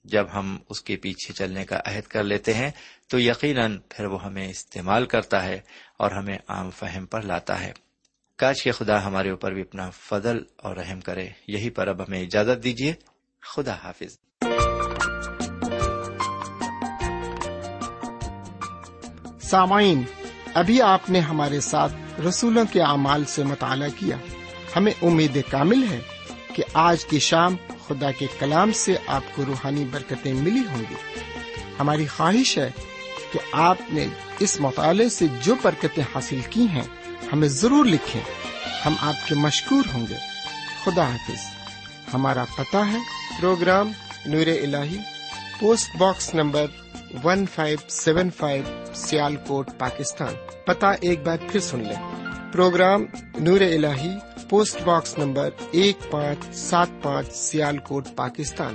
جب 0.05 0.27
ہم 0.35 0.59
اس 0.69 0.81
کے 0.81 0.97
پیچھے 0.97 1.35
چلنے 1.35 1.65
کا 1.65 1.81
عہد 1.87 2.07
کر 2.07 2.25
لیتے 2.25 2.55
ہیں، 2.55 2.71
تو 3.09 3.21
یقیناً 3.21 3.79
پھر 3.89 4.05
وہ 4.05 4.25
ہمیں 4.25 4.49
استعمال 4.49 5.07
کرتا 5.07 5.43
ہے۔ 5.45 5.61
اور 5.97 6.11
ہمیں 6.11 6.39
عام 6.49 6.71
فہم 6.71 7.07
پر 7.07 7.23
لاتا 7.23 7.61
ہے۔ 7.61 7.73
کاش 8.39 8.63
کے 8.63 8.73
خدا 8.73 9.05
ہمارے 9.05 9.31
اوپر 9.31 9.53
بھی 9.53 9.63
اپنا 9.63 9.91
فضل 9.91 10.39
اور 10.57 10.77
رحم 10.77 11.01
کرے۔ 11.01 11.29
یہی 11.47 11.71
پر 11.71 11.89
اب 11.89 12.03
ہمیں 12.03 12.23
اجازت 12.23 12.65
دیجیے 12.65 12.95
خدا 13.43 13.75
حافظ۔ 13.85 14.19
سامعین، 19.43 20.03
ابھی 20.55 20.83
آپ 20.83 21.11
نے 21.11 21.21
ہمارے 21.21 21.61
ساتھ 21.61 22.21
رسولوں 22.21 22.65
کے 22.73 22.83
اعمال 22.83 23.25
سے 23.25 23.45
مطالعہ 23.45 23.89
کیا۔ 23.97 24.17
ہمیں 24.77 24.93
امید 25.03 25.39
کامل 25.51 25.87
ہے 25.91 26.01
کہ 26.55 26.63
آج 26.75 27.05
کی 27.05 27.19
شام 27.19 27.57
خدا 27.89 28.11
کے 28.11 28.27
کلام 28.39 28.73
سے 28.73 28.97
آپ 29.07 29.23
کو 29.35 29.45
روحانی 29.47 29.85
برکتیں 29.85 30.35
ملی 30.35 30.61
ہوں 30.61 30.83
گی۔ 30.91 30.95
ہماری 31.81 32.07
خواہش 32.07 32.59
ہے 32.59 32.71
کہ 33.33 33.39
آپ 33.53 33.77
نے 33.89 34.07
اس 34.41 34.61
مطالعے 34.61 35.09
سے 35.09 35.27
جو 35.43 35.55
برکتیں 35.63 36.05
حاصل 36.15 36.41
کی 36.51 36.69
ہیں، 36.69 36.83
ہمیں 37.33 37.49
ضرور 37.49 37.85
لکھیں۔ 37.85 38.23
ہم 38.87 38.95
آپ 39.01 39.29
کے 39.29 39.35
مشکور 39.35 39.95
ہوں 39.95 40.07
گے۔ 40.11 40.17
خدا 40.85 41.03
حافظ۔ 41.03 41.41
ہمارا 42.15 42.45
پتہ 42.59 42.77
ہے، 42.77 42.99
پروگرام 43.41 43.93
نور 44.27 44.47
ال 44.47 44.75
post 45.61 45.97
box 45.97 46.35
number 46.35 46.67
one 47.25 47.47
five 47.47 47.79
seven 47.89 48.31
five 48.31 48.65
Sialkot 49.37 49.71
Pakistan. 49.79 50.35
پتا 50.67 50.91
ایک 50.91 51.27
بار 51.27 51.37
پھر 51.49 51.61
سن 51.61 51.79
لیں۔ 51.79 52.27
پروگرام 52.53 53.05
نور 53.39 53.61
ال 53.61 53.87
پوسٹ 54.51 54.83
باکس 54.83 55.19
نمبر 55.19 55.51
ایک 55.71 55.99
پانچ، 56.11 56.57
سات 56.57 56.89
پانچ 57.03 57.33
سیال 57.33 57.79
کوٹ 57.79 58.07
پاکستان۔ 58.17 58.75